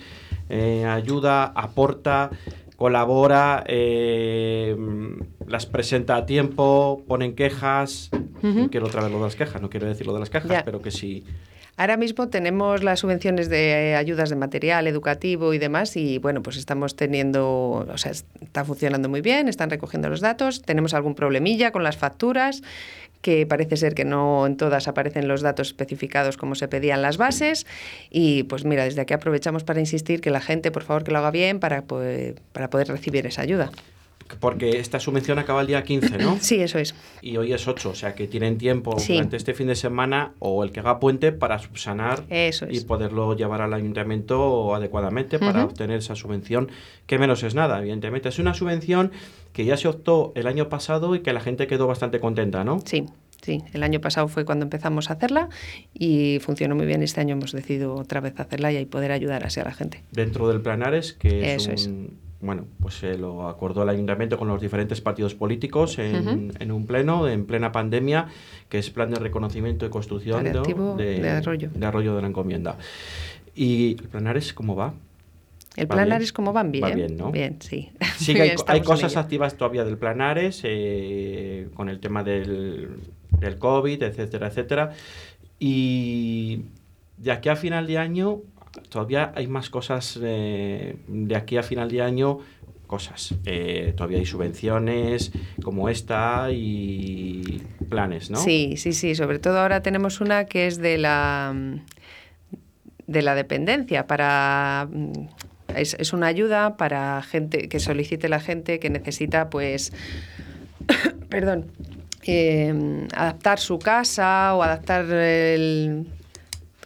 eh, 0.49 0.85
ayuda, 0.85 1.45
aporta, 1.45 2.31
colabora, 2.77 3.63
eh, 3.67 4.75
las 5.47 5.65
presenta 5.65 6.15
a 6.15 6.25
tiempo, 6.25 7.03
ponen 7.07 7.35
quejas. 7.35 8.09
quiero 8.71 8.87
otra 8.87 9.03
vez 9.03 9.11
lo 9.11 9.17
de 9.17 9.23
las 9.25 9.35
quejas, 9.35 9.61
no 9.61 9.69
quiero 9.69 9.87
decir 9.87 10.07
lo 10.07 10.13
de 10.13 10.19
las 10.19 10.29
quejas, 10.29 10.63
pero 10.63 10.81
que 10.81 10.91
sí. 10.91 11.23
Ahora 11.81 11.97
mismo 11.97 12.29
tenemos 12.29 12.83
las 12.83 12.99
subvenciones 12.99 13.49
de 13.49 13.95
ayudas 13.95 14.29
de 14.29 14.35
material 14.35 14.85
educativo 14.85 15.55
y 15.55 15.57
demás 15.57 15.97
y 15.97 16.19
bueno, 16.19 16.43
pues 16.43 16.57
estamos 16.57 16.95
teniendo, 16.95 17.87
o 17.91 17.97
sea, 17.97 18.11
está 18.11 18.63
funcionando 18.63 19.09
muy 19.09 19.21
bien, 19.21 19.47
están 19.47 19.71
recogiendo 19.71 20.07
los 20.07 20.21
datos, 20.21 20.61
tenemos 20.61 20.93
algún 20.93 21.15
problemilla 21.15 21.71
con 21.71 21.83
las 21.83 21.97
facturas 21.97 22.61
que 23.23 23.47
parece 23.47 23.77
ser 23.77 23.95
que 23.95 24.05
no 24.05 24.45
en 24.45 24.57
todas 24.57 24.87
aparecen 24.87 25.27
los 25.27 25.41
datos 25.41 25.69
especificados 25.69 26.37
como 26.37 26.53
se 26.53 26.67
pedían 26.67 27.01
las 27.01 27.17
bases. 27.17 27.65
Y 28.11 28.43
pues 28.43 28.63
mira, 28.63 28.83
desde 28.83 29.01
aquí 29.01 29.15
aprovechamos 29.15 29.63
para 29.63 29.79
insistir 29.79 30.21
que 30.21 30.29
la 30.29 30.39
gente, 30.39 30.69
por 30.69 30.83
favor, 30.83 31.03
que 31.03 31.09
lo 31.09 31.17
haga 31.17 31.31
bien 31.31 31.59
para 31.59 31.81
para 31.81 32.69
poder 32.69 32.89
recibir 32.89 33.25
esa 33.25 33.41
ayuda. 33.41 33.71
Porque 34.39 34.79
esta 34.79 34.99
subvención 34.99 35.39
acaba 35.39 35.61
el 35.61 35.67
día 35.67 35.83
15, 35.83 36.17
¿no? 36.17 36.37
Sí, 36.39 36.61
eso 36.61 36.79
es. 36.79 36.95
Y 37.21 37.37
hoy 37.37 37.53
es 37.53 37.67
8, 37.67 37.89
o 37.89 37.95
sea 37.95 38.15
que 38.15 38.27
tienen 38.27 38.57
tiempo 38.57 38.95
durante 38.95 39.37
este 39.37 39.53
fin 39.53 39.67
de 39.67 39.75
semana 39.75 40.33
o 40.39 40.63
el 40.63 40.71
que 40.71 40.79
haga 40.79 40.99
puente 40.99 41.31
para 41.31 41.59
subsanar 41.59 42.23
y 42.29 42.79
poderlo 42.81 43.35
llevar 43.35 43.61
al 43.61 43.73
ayuntamiento 43.73 44.75
adecuadamente 44.75 45.39
para 45.39 45.65
obtener 45.65 45.99
esa 45.99 46.15
subvención, 46.15 46.69
que 47.05 47.19
menos 47.19 47.43
es 47.43 47.55
nada, 47.55 47.79
evidentemente. 47.79 48.29
Es 48.29 48.39
una 48.39 48.53
subvención 48.53 49.11
que 49.53 49.65
ya 49.65 49.77
se 49.77 49.87
optó 49.87 50.31
el 50.35 50.47
año 50.47 50.69
pasado 50.69 51.15
y 51.15 51.19
que 51.19 51.33
la 51.33 51.41
gente 51.41 51.67
quedó 51.67 51.87
bastante 51.87 52.19
contenta, 52.19 52.63
¿no? 52.63 52.79
Sí. 52.85 53.05
Sí, 53.41 53.63
el 53.73 53.81
año 53.81 53.99
pasado 53.99 54.27
fue 54.27 54.45
cuando 54.45 54.65
empezamos 54.65 55.09
a 55.09 55.13
hacerla 55.13 55.49
y 55.95 56.37
funcionó 56.41 56.75
muy 56.75 56.85
bien. 56.85 57.01
Este 57.01 57.21
año 57.21 57.33
hemos 57.33 57.53
decidido 57.53 57.95
otra 57.95 58.21
vez 58.21 58.39
hacerla 58.39 58.71
y 58.71 58.85
poder 58.85 59.11
ayudar 59.11 59.43
así 59.43 59.59
a 59.59 59.63
la 59.63 59.73
gente. 59.73 60.03
Dentro 60.11 60.47
del 60.47 60.61
Planares, 60.61 61.13
que 61.13 61.55
es 61.55 61.67
un, 61.67 62.19
bueno, 62.41 62.65
pues 62.79 62.95
se 62.95 63.17
lo 63.17 63.47
acordó 63.47 63.83
el 63.83 63.89
ayuntamiento 63.89 64.37
con 64.37 64.47
los 64.47 64.61
diferentes 64.61 65.01
partidos 65.01 65.35
políticos 65.35 65.97
en, 65.99 66.71
un 66.71 66.85
pleno, 66.85 67.27
en 67.27 67.45
plena 67.45 67.71
pandemia, 67.71 68.27
que 68.69 68.79
es 68.79 68.89
plan 68.89 69.11
de 69.11 69.19
reconocimiento 69.19 69.85
y 69.85 69.89
construcción 69.89 70.43
de, 70.43 70.49
arroyo. 70.49 70.95
de 70.97 71.85
Arroyo 71.85 72.15
de 72.15 72.21
la 72.21 72.27
Encomienda. 72.27 72.77
¿Y 73.55 73.97
el 73.99 74.07
Planares 74.07 74.53
cómo 74.53 74.75
va? 74.75 74.93
El 75.75 75.87
Planares, 75.87 76.33
¿cómo 76.33 76.51
van? 76.51 76.71
Bien. 76.71 76.83
Va 76.83 76.89
bien, 76.89 77.15
¿no? 77.15 77.31
Bien, 77.31 77.57
sí. 77.61 77.91
Sí, 78.17 78.35
hay, 78.67 78.81
cosas 78.83 79.15
activas 79.15 79.55
todavía 79.55 79.85
del 79.85 79.97
Planares, 79.97 80.61
eh, 80.63 81.69
con 81.73 81.87
el 81.87 81.99
tema 81.99 82.23
del, 82.23 82.89
del 83.39 83.57
COVID, 83.57 84.03
etcétera, 84.03 84.47
etcétera. 84.47 84.91
Y 85.59 86.63
de 87.17 87.31
aquí 87.31 87.47
a 87.47 87.55
final 87.55 87.87
de 87.87 87.99
año 87.99 88.41
todavía 88.89 89.31
hay 89.35 89.47
más 89.47 89.69
cosas 89.69 90.19
eh, 90.21 90.95
de 91.07 91.35
aquí 91.35 91.57
a 91.57 91.63
final 91.63 91.89
de 91.89 92.01
año, 92.01 92.39
cosas. 92.87 93.35
Eh, 93.45 93.93
todavía 93.95 94.19
hay 94.19 94.25
subvenciones 94.25 95.31
como 95.63 95.87
esta 95.87 96.51
y 96.51 97.61
planes, 97.89 98.29
¿no? 98.29 98.37
Sí, 98.37 98.75
sí, 98.77 98.91
sí. 98.91 99.15
Sobre 99.15 99.39
todo 99.39 99.59
ahora 99.59 99.81
tenemos 99.81 100.19
una 100.19 100.45
que 100.45 100.67
es 100.67 100.77
de 100.77 100.97
la 100.97 101.55
de 103.07 103.21
la 103.21 103.35
dependencia 103.35 104.07
para 104.07 104.87
es, 105.75 105.95
es 105.99 106.13
una 106.13 106.27
ayuda 106.27 106.77
para 106.77 107.21
gente 107.23 107.67
que 107.67 107.79
solicite 107.79 108.29
la 108.29 108.39
gente 108.39 108.79
que 108.79 108.89
necesita 108.89 109.49
pues 109.49 109.91
perdón 111.29 111.71
eh, 112.23 113.07
adaptar 113.13 113.59
su 113.59 113.79
casa 113.79 114.53
o 114.55 114.63
adaptar 114.63 115.05
el 115.09 116.07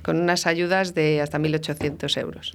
con 0.06 0.22
unas 0.22 0.46
ayudas 0.46 0.94
de 0.94 1.20
hasta 1.20 1.40
1.800 1.40 2.22
euros. 2.22 2.54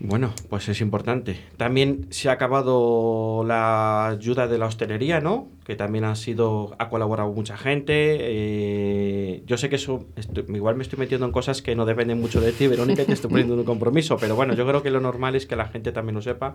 Bueno, 0.00 0.34
pues 0.50 0.68
es 0.68 0.82
importante. 0.82 1.40
También 1.56 2.06
se 2.10 2.28
ha 2.28 2.32
acabado 2.32 3.42
la 3.44 4.08
ayuda 4.08 4.46
de 4.46 4.58
la 4.58 4.66
hostelería, 4.66 5.20
¿no? 5.20 5.48
Que 5.64 5.76
también 5.76 6.04
ha 6.04 6.14
sido, 6.14 6.76
ha 6.78 6.90
colaborado 6.90 7.32
mucha 7.32 7.56
gente. 7.56 8.18
Eh, 8.20 9.42
yo 9.46 9.56
sé 9.56 9.70
que 9.70 9.76
eso, 9.76 10.06
igual 10.48 10.76
me 10.76 10.82
estoy 10.82 10.98
metiendo 10.98 11.24
en 11.26 11.32
cosas 11.32 11.62
que 11.62 11.74
no 11.74 11.86
dependen 11.86 12.20
mucho 12.20 12.40
de 12.40 12.52
ti, 12.52 12.66
Verónica, 12.68 13.02
y 13.02 13.06
te 13.06 13.14
estoy 13.14 13.30
poniendo 13.30 13.54
un 13.54 13.64
compromiso, 13.64 14.18
pero 14.20 14.36
bueno, 14.36 14.54
yo 14.54 14.66
creo 14.66 14.82
que 14.82 14.90
lo 14.90 15.00
normal 15.00 15.34
es 15.34 15.46
que 15.46 15.56
la 15.56 15.66
gente 15.66 15.90
también 15.90 16.14
lo 16.14 16.22
sepa, 16.22 16.52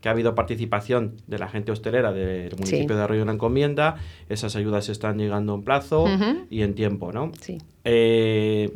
que 0.00 0.08
ha 0.08 0.12
habido 0.12 0.34
participación 0.34 1.18
de 1.26 1.38
la 1.38 1.48
gente 1.48 1.70
hostelera 1.70 2.12
del 2.12 2.56
municipio 2.56 2.96
de 2.96 3.02
Arroyo 3.02 3.20
de 3.20 3.26
la 3.26 3.32
Encomienda, 3.32 3.96
esas 4.30 4.56
ayudas 4.56 4.88
están 4.88 5.18
llegando 5.18 5.54
en 5.54 5.62
plazo 5.62 6.06
y 6.48 6.62
en 6.62 6.74
tiempo, 6.74 7.12
¿no? 7.12 7.30
Sí. 7.40 7.58
Eh, 7.84 8.70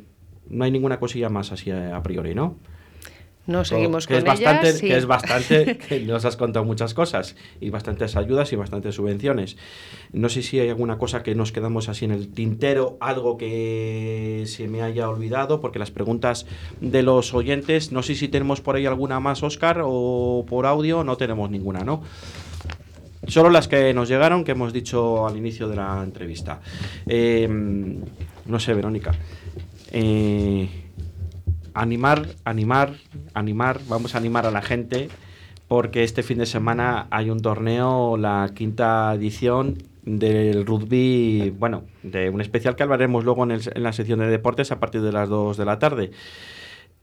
no 0.48 0.64
hay 0.64 0.70
ninguna 0.70 0.98
cosilla 0.98 1.28
más 1.28 1.52
así 1.52 1.70
a, 1.70 2.02
priori, 2.02 2.34
¿no? 2.34 2.56
No 3.46 3.62
seguimos 3.62 4.06
con 4.06 4.16
es 4.16 4.24
bastante, 4.24 4.80
Que 4.80 4.96
es 4.96 5.04
bastante, 5.04 5.76
que 5.88 6.00
nos 6.00 6.24
has 6.24 6.36
contado 6.36 6.64
muchas 6.64 6.94
cosas 6.94 7.36
y 7.60 7.68
bastantes 7.68 8.16
ayudas 8.16 8.52
y 8.54 8.56
bastantes 8.56 8.94
subvenciones. 8.94 9.58
No 10.12 10.30
sé 10.30 10.42
si 10.42 10.60
hay 10.60 10.70
alguna 10.70 10.96
cosa 10.96 11.22
que 11.22 11.34
nos 11.34 11.52
quedamos 11.52 11.90
así 11.90 12.06
en 12.06 12.12
el 12.12 12.32
tintero, 12.32 12.96
algo 13.00 13.36
que 13.36 14.44
se 14.46 14.66
me 14.66 14.80
haya 14.80 15.10
olvidado, 15.10 15.60
porque 15.60 15.78
las 15.78 15.90
preguntas 15.90 16.46
de 16.80 17.02
los 17.02 17.34
oyentes, 17.34 17.92
no 17.92 18.02
sé 18.02 18.14
si 18.14 18.28
tenemos 18.28 18.62
por 18.62 18.76
ahí 18.76 18.86
alguna 18.86 19.20
más, 19.20 19.42
Oscar, 19.42 19.82
o 19.84 20.46
por 20.48 20.64
audio, 20.64 21.04
no 21.04 21.18
tenemos 21.18 21.50
ninguna, 21.50 21.80
¿no? 21.80 22.02
Solo 23.26 23.50
las 23.50 23.68
que 23.68 23.92
nos 23.94 24.08
llegaron, 24.08 24.44
que 24.44 24.52
hemos 24.52 24.72
dicho 24.72 25.26
al 25.26 25.36
inicio 25.36 25.68
de 25.68 25.76
la 25.76 26.02
entrevista. 26.02 26.60
Eh, 27.06 27.48
no 28.46 28.60
sé, 28.60 28.74
Verónica. 28.74 29.12
Eh, 29.96 30.68
animar, 31.72 32.26
animar, 32.44 32.94
animar, 33.32 33.80
vamos 33.88 34.16
a 34.16 34.18
animar 34.18 34.44
a 34.44 34.50
la 34.50 34.60
gente 34.60 35.08
porque 35.68 36.02
este 36.02 36.24
fin 36.24 36.38
de 36.38 36.46
semana 36.46 37.06
hay 37.10 37.30
un 37.30 37.38
torneo, 37.38 38.16
la 38.16 38.50
quinta 38.56 39.14
edición 39.14 39.78
del 40.02 40.66
rugby, 40.66 41.54
bueno, 41.56 41.84
de 42.02 42.28
un 42.28 42.40
especial 42.40 42.74
que 42.74 42.82
hablaremos 42.82 43.24
luego 43.24 43.44
en, 43.44 43.60
la 43.76 43.92
sección 43.92 44.18
de 44.18 44.26
deportes 44.26 44.72
a 44.72 44.80
partir 44.80 45.00
de 45.00 45.12
las 45.12 45.28
2 45.28 45.56
de 45.56 45.64
la 45.64 45.78
tarde. 45.78 46.10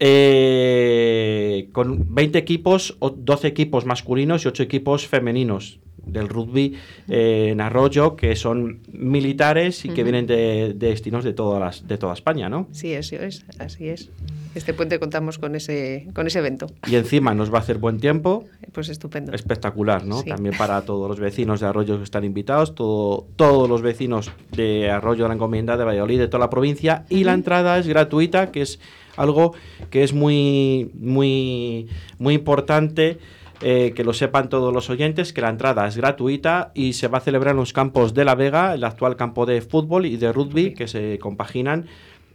Eh, 0.03 1.69
con 1.73 2.15
20 2.15 2.39
equipos, 2.39 2.97
12 2.99 3.47
equipos 3.47 3.85
masculinos 3.85 4.43
y 4.43 4.47
8 4.47 4.63
equipos 4.63 5.07
femeninos 5.07 5.79
del 6.03 6.27
rugby 6.27 6.75
eh, 7.07 7.49
en 7.51 7.61
Arroyo, 7.61 8.15
que 8.15 8.35
son 8.35 8.79
militares 8.91 9.85
y 9.85 9.89
que 9.89 10.03
vienen 10.03 10.25
de, 10.25 10.73
destinos 10.75 11.23
de, 11.23 11.33
todas 11.33 11.59
las, 11.59 11.87
de 11.87 11.99
toda 11.99 12.13
España, 12.13 12.49
¿no? 12.49 12.67
Sí, 12.71 12.95
así 12.95 13.15
es, 13.15 13.45
así 13.59 13.89
es. 13.89 14.09
Este 14.55 14.73
puente 14.73 14.97
contamos 14.97 15.37
con 15.37 15.55
ese, 15.55 16.07
con 16.15 16.25
ese 16.25 16.39
evento. 16.39 16.65
Y 16.87 16.95
encima 16.95 17.35
nos 17.35 17.53
va 17.53 17.59
a 17.59 17.61
hacer 17.61 17.77
buen 17.77 17.99
tiempo. 17.99 18.45
Pues 18.71 18.87
estupendo. 18.87 19.33
Espectacular, 19.33 20.05
¿no? 20.05 20.23
También 20.23 20.55
para 20.57 20.81
todos 20.83 21.09
los 21.09 21.19
vecinos 21.19 21.59
de 21.59 21.67
Arroyo 21.67 21.97
que 21.97 22.03
están 22.03 22.23
invitados, 22.23 22.73
todo, 22.73 23.27
todos 23.35 23.67
los 23.67 23.81
vecinos 23.81 24.31
de 24.51 24.89
Arroyo 24.89 25.23
de 25.23 25.29
la 25.29 25.35
Encomienda 25.35 25.75
de 25.75 25.83
Valladolid, 25.83 26.19
de 26.19 26.27
toda 26.27 26.39
la 26.39 26.49
provincia, 26.49 27.05
y 27.09 27.25
la 27.25 27.33
entrada 27.33 27.77
es 27.77 27.87
gratuita, 27.87 28.51
que 28.51 28.61
es 28.61 28.79
algo 29.17 29.53
que 29.89 30.03
es 30.03 30.13
muy, 30.13 30.89
muy, 30.93 31.87
muy 32.17 32.33
importante 32.33 33.19
eh, 33.63 33.93
que 33.95 34.03
lo 34.03 34.13
sepan 34.13 34.49
todos 34.49 34.73
los 34.73 34.89
oyentes, 34.89 35.33
que 35.33 35.41
la 35.41 35.49
entrada 35.49 35.85
es 35.85 35.95
gratuita 35.95 36.71
y 36.73 36.93
se 36.93 37.07
va 37.07 37.19
a 37.19 37.21
celebrar 37.21 37.51
en 37.51 37.57
los 37.57 37.73
campos 37.73 38.13
de 38.15 38.25
La 38.25 38.33
Vega, 38.33 38.73
el 38.73 38.83
actual 38.83 39.15
campo 39.15 39.45
de 39.45 39.61
fútbol 39.61 40.07
y 40.07 40.17
de 40.17 40.31
rugby, 40.31 40.73
que 40.73 40.87
se 40.87 41.19
compaginan. 41.19 41.85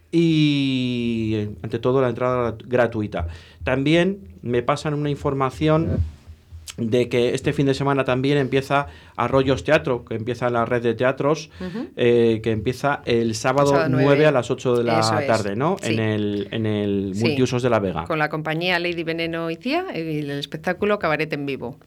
Y 0.09 1.49
ante 1.63 1.79
todo 1.79 2.01
la 2.01 2.07
entrada 2.07 2.55
gratuita. 2.63 3.27
También 3.65 4.19
me 4.41 4.63
pasan 4.63 4.93
una 4.93 5.09
información 5.09 5.99
de 6.77 7.09
que 7.09 7.33
este 7.33 7.53
fin 7.53 7.65
de 7.65 7.73
semana 7.73 8.05
también 8.05 8.37
empieza 8.37 8.87
Arroyos 9.15 9.63
Teatro, 9.63 10.05
que 10.05 10.13
empieza 10.15 10.49
la 10.51 10.63
red 10.63 10.83
de 10.83 10.93
teatros, 10.93 11.49
eh, 11.95 12.39
que 12.43 12.51
empieza 12.51 13.01
el 13.05 13.33
sábado, 13.33 13.71
Sábado 13.71 13.89
9. 13.89 14.05
nueve. 14.05 14.25
a 14.27 14.31
las 14.31 14.51
8 14.51 14.77
de 14.77 14.83
la 14.83 14.99
es, 14.99 15.27
tarde, 15.27 15.55
¿no? 15.55 15.77
sí. 15.81 15.93
En 15.93 15.99
el, 15.99 16.47
en 16.51 16.65
el 16.67 17.11
Sí. 17.15 17.23
Multiusos 17.25 17.63
de 17.63 17.69
la 17.71 17.79
Vega. 17.79 18.05
Con 18.05 18.19
la 18.19 18.29
compañía 18.29 18.77
Lady 18.79 19.03
Veneno 19.03 19.49
y 19.49 19.55
Cía 19.55 19.87
el 19.93 20.29
espectáculo 20.31 20.99
Cabaret 20.99 21.33
en 21.33 21.45
Vivo. 21.47 21.77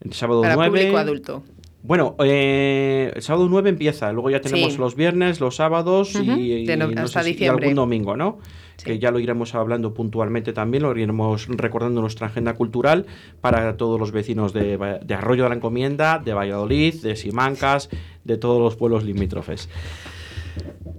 El 0.00 0.12
sábado 0.12 0.42
Para 0.42 0.56
9. 0.56 0.70
público 0.70 0.98
adulto. 0.98 1.44
Bueno, 1.86 2.16
eh, 2.24 3.12
el 3.14 3.20
sábado 3.20 3.46
9 3.46 3.68
empieza, 3.68 4.10
luego 4.10 4.30
ya 4.30 4.40
tenemos 4.40 4.72
Sí. 4.72 4.78
los 4.78 4.96
viernes, 4.96 5.38
los 5.38 5.56
sábados 5.56 6.14
y, 6.14 6.26
no- 6.26 6.38
y 6.38 6.64
no 6.66 7.02
hasta 7.02 7.20
sé 7.20 7.24
si- 7.24 7.30
y 7.30 7.32
diciembre. 7.34 7.66
algún 7.66 7.76
domingo, 7.76 8.16
¿no? 8.16 8.38
Sí. 8.78 8.86
Que 8.86 8.98
ya 8.98 9.10
lo 9.10 9.18
iremos 9.20 9.54
hablando 9.54 9.92
puntualmente 9.92 10.54
también, 10.54 10.82
lo 10.82 10.96
iremos 10.96 11.46
recordando 11.48 12.00
nuestra 12.00 12.28
agenda 12.28 12.54
cultural 12.54 13.04
para 13.42 13.76
todos 13.76 14.00
los 14.00 14.12
vecinos 14.12 14.54
de 14.54 14.78
Arroyo 15.14 15.42
de 15.42 15.48
la 15.50 15.54
Encomienda, 15.56 16.18
de 16.24 16.32
Valladolid, 16.32 17.02
de 17.02 17.16
Simancas, 17.16 17.90
de 18.24 18.38
todos 18.38 18.62
los 18.62 18.76
pueblos 18.76 19.04
limítrofes. 19.04 19.68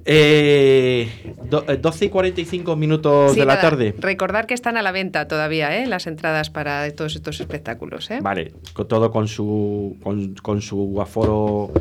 Eh, 0.08 1.10
do- 1.50 1.66
eh, 1.68 1.78
12 1.78 2.06
y 2.06 2.10
45 2.10 2.76
minutos 2.76 3.34
Sí, 3.34 3.40
de 3.40 3.46
la 3.46 3.56
nada, 3.56 3.70
tarde. 3.70 3.96
Recordar 3.98 4.46
que 4.46 4.54
están 4.54 4.78
a 4.78 4.84
la 4.84 4.92
venta 4.92 5.28
todavía 5.28 5.76
¿eh? 5.82 5.88
las 5.88 6.06
entradas 6.06 6.52
para 6.52 6.90
todos 6.92 7.16
estos 7.16 7.40
espectáculos. 7.40 8.12
¿eh? 8.12 8.20
Vale, 8.22 8.54
con 8.74 8.88
todo 8.88 9.12
con 9.12 9.28
su 9.28 9.98
con, 10.04 10.36
con 10.36 10.62
su 10.62 11.02
aforo 11.02 11.72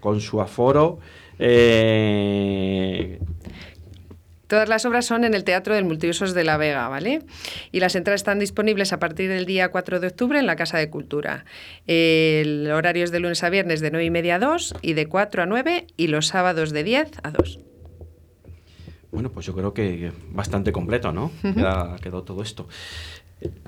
con 0.00 0.20
su 0.20 0.40
aforo 0.42 0.98
eh, 1.38 3.18
Todas 4.46 4.68
las 4.68 4.84
obras 4.84 5.06
son 5.06 5.24
en 5.24 5.34
el 5.34 5.44
Teatro 5.44 5.74
del 5.74 5.84
Multiusos 5.84 6.34
de 6.34 6.44
La 6.44 6.56
Vega, 6.56 6.88
¿vale? 6.88 7.22
Y 7.72 7.80
las 7.80 7.96
entradas 7.96 8.20
están 8.20 8.38
disponibles 8.38 8.92
a 8.92 8.98
partir 8.98 9.28
del 9.28 9.44
día 9.44 9.70
4 9.70 10.00
de 10.00 10.06
octubre 10.06 10.38
en 10.38 10.46
la 10.46 10.56
Casa 10.56 10.78
de 10.78 10.88
Cultura. 10.88 11.44
El 11.86 12.70
horario 12.70 13.04
es 13.04 13.10
de 13.10 13.20
lunes 13.20 13.42
a 13.42 13.50
viernes 13.50 13.80
de 13.80 13.90
9 13.90 14.04
y 14.04 14.10
media 14.10 14.36
a 14.36 14.38
2 14.38 14.74
y 14.82 14.92
de 14.92 15.06
4 15.06 15.42
a 15.42 15.46
9 15.46 15.86
y 15.96 16.06
los 16.08 16.28
sábados 16.28 16.70
de 16.70 16.84
10 16.84 17.10
a 17.22 17.30
2. 17.30 17.60
bueno, 19.10 19.30
pues 19.30 19.46
yo 19.46 19.54
creo 19.54 19.72
que 19.72 20.12
bastante 20.30 20.72
completo, 20.72 21.10
¿no? 21.12 21.32
Ya 21.56 21.96
quedó 22.02 22.22
todo 22.22 22.42
esto. 22.42 22.68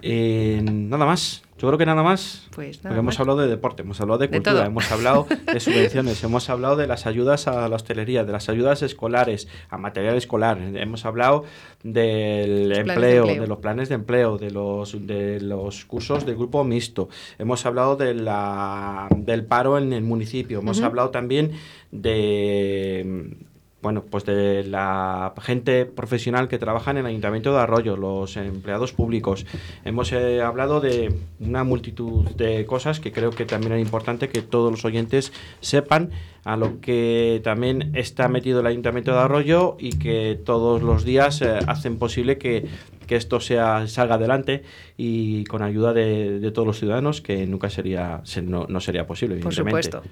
Eh, 0.03 0.61
nada 0.63 1.07
más. 1.07 1.43
Yo 1.59 1.67
creo 1.67 1.79
que 1.79 1.87
nada 1.87 2.03
más. 2.03 2.47
Pues 2.55 2.79
Porque 2.79 2.89
nada 2.89 3.01
hemos 3.01 3.19
hablado 3.19 3.41
de 3.41 3.49
deporte, 3.49 3.83
hemos 3.83 4.01
hablado 4.01 4.19
de 4.19 4.29
De 4.29 4.37
cultura, 4.37 4.67
hemos 4.67 4.91
hablado 4.93 5.27
de 5.53 5.61
subvenciones, 5.61 6.23
hemos 6.23 6.49
hablado 6.51 6.77
de 6.77 6.87
las 6.87 7.07
ayudas 7.07 7.49
a 7.49 7.69
la 7.69 7.77
hostelería, 7.77 8.25
de 8.25 8.33
las 8.33 8.49
ayudas 8.49 8.83
escolares, 8.83 9.49
a 9.69 9.77
material 9.77 10.17
escolar, 10.17 10.59
hemos 10.59 11.05
hablado 11.05 11.45
del 11.83 12.69
de 12.69 12.81
empleo, 12.81 13.27
de 13.27 13.47
los 13.47 13.59
planes 13.59 13.89
de 13.89 13.97
empleo, 13.97 14.39
de 14.39 14.51
los, 14.51 15.07
de 15.07 15.41
los 15.41 15.85
cursos 15.85 16.25
del 16.25 16.37
grupo 16.37 16.63
mixto, 16.63 17.09
hemos 17.39 17.67
hablado 17.67 17.97
de 17.97 18.15
la, 18.15 19.09
del 19.17 19.45
paro 19.45 19.79
en 19.79 19.93
el 19.93 20.03
municipio, 20.03 20.61
hemos 20.61 20.81
hablado 20.81 21.11
también 21.11 21.53
de 21.91 23.37
bueno, 23.81 24.03
pues 24.03 24.25
de 24.25 24.65
la 24.65 25.33
gente 25.41 25.87
profesional 25.87 26.49
que 26.49 26.59
trabaja 26.59 26.91
en 26.91 26.97
el 26.99 27.07
Ayuntamiento 27.07 27.53
de 27.53 27.61
Arroyo, 27.61 27.97
los 27.97 28.37
empleados 28.37 28.93
públicos. 28.93 29.47
Hemos 29.85 30.11
eh, 30.13 30.43
hablado 30.43 30.81
de 30.81 31.15
una 31.39 31.63
multitud 31.63 32.29
de 32.33 32.67
cosas 32.67 32.99
que 32.99 33.13
creo 33.13 33.31
que 33.31 33.45
también 33.45 33.75
es 33.75 33.81
importante 33.81 34.29
que 34.29 34.43
todos 34.43 34.71
los 34.73 34.85
oyentes 34.85 35.33
sepan 35.61 36.11
a 36.45 36.57
lo 36.57 36.81
que 36.81 37.41
también 37.45 37.93
está 37.95 38.27
metido 38.29 38.61
el 38.61 38.67
Ayuntamiento 38.67 39.13
de 39.13 39.19
Arroyo 39.19 39.77
y 39.79 39.91
que 39.99 40.37
todos 40.45 40.83
los 40.83 41.05
días 41.05 41.41
eh, 41.43 41.59
hacen 41.69 41.99
posible 41.99 42.37
que, 42.37 42.67
que 43.07 43.15
esto 43.15 43.39
sea, 43.39 43.87
salga 43.87 44.17
adelante 44.17 44.65
y 44.97 45.45
con 45.45 45.63
ayuda 45.63 45.93
de, 45.93 46.41
de 46.41 46.51
todos 46.51 46.67
los 46.67 46.79
ciudadanos, 46.81 47.21
que 47.21 47.47
nunca 47.47 47.71
sería, 47.71 48.23
se- 48.25 48.43
no, 48.43 48.67
no 48.69 48.81
sería 48.81 49.07
posible, 49.07 49.37
Por 49.37 49.53
evidentemente. 49.53 49.83
supuesto. 49.91 50.11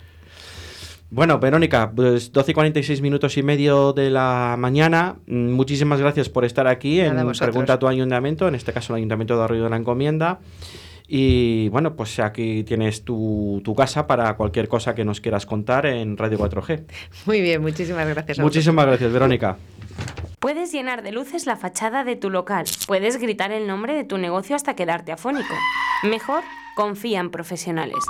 Bueno, 1.10 1.38
Verónica, 1.38 1.92
pues 1.94 2.32
12 2.32 2.50
y 2.50 2.54
46 2.54 3.00
minutos 3.00 3.36
y 3.36 3.42
medio 3.42 3.92
de 3.92 4.10
la 4.10 4.56
mañana. 4.58 5.16
Mm, 5.26 5.52
Muchísimas 5.52 6.00
gracias 6.00 6.28
por 6.28 6.44
estar 6.44 6.66
aquí 6.66 6.98
Nada, 6.98 7.20
en 7.20 7.26
vosotros. 7.26 7.50
Pregunta 7.50 7.74
a 7.74 7.78
tu 7.78 7.86
Ayuntamiento, 7.86 8.48
en 8.48 8.54
este 8.54 8.72
caso 8.72 8.92
el 8.92 8.98
Ayuntamiento 8.98 9.36
de 9.36 9.44
Arroyo 9.44 9.64
de 9.64 9.70
la 9.70 9.76
Encomienda. 9.76 10.40
Y 11.08 11.68
bueno, 11.68 11.94
pues 11.94 12.18
aquí 12.18 12.64
tienes 12.64 13.04
tu, 13.04 13.60
tu 13.64 13.76
casa 13.76 14.08
para 14.08 14.34
cualquier 14.36 14.66
cosa 14.66 14.94
que 14.96 15.04
nos 15.04 15.20
quieras 15.20 15.46
contar 15.46 15.86
en 15.86 16.16
Radio 16.16 16.38
4G. 16.38 16.84
Muy 17.26 17.40
bien, 17.40 17.62
muchísimas 17.62 18.08
gracias. 18.08 18.40
a 18.40 18.42
Muchísimas 18.42 18.86
gracias, 18.86 19.12
Verónica. 19.12 19.56
Puedes 20.40 20.72
llenar 20.72 21.02
de 21.02 21.12
luces 21.12 21.46
la 21.46 21.56
fachada 21.56 22.02
de 22.02 22.16
tu 22.16 22.28
local. 22.28 22.66
Puedes 22.88 23.18
gritar 23.18 23.52
el 23.52 23.68
nombre 23.68 23.94
de 23.94 24.02
tu 24.02 24.18
negocio 24.18 24.56
hasta 24.56 24.74
quedarte 24.74 25.12
afónico. 25.12 25.54
Mejor, 26.02 26.42
confía 26.74 27.20
en 27.20 27.30
profesionales. 27.30 28.04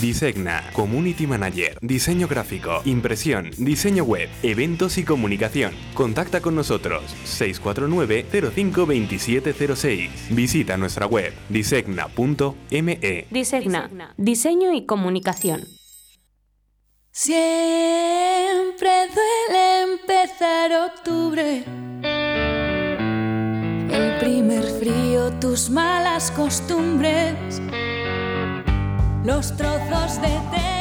Disegna, 0.00 0.64
Community 0.72 1.26
Manager, 1.26 1.76
diseño 1.80 2.28
gráfico, 2.28 2.80
impresión, 2.84 3.50
diseño 3.56 4.04
web, 4.04 4.28
eventos 4.42 4.98
y 4.98 5.04
comunicación. 5.04 5.72
Contacta 5.94 6.40
con 6.40 6.54
nosotros 6.54 7.02
649-052706. 7.24 10.10
Visita 10.30 10.76
nuestra 10.76 11.06
web 11.06 11.32
disegna.me. 11.48 13.26
Disegna, 13.30 14.14
diseño 14.16 14.72
y 14.72 14.86
comunicación. 14.86 15.64
Siempre 17.10 18.90
duele 19.14 19.82
empezar 19.92 20.72
octubre. 20.72 21.64
El 23.90 24.18
primer 24.18 24.64
frío, 24.78 25.32
tus 25.40 25.70
malas 25.70 26.30
costumbres. 26.32 27.62
Los 29.26 29.56
trozos 29.56 30.20
de 30.22 30.28
tela 30.52 30.75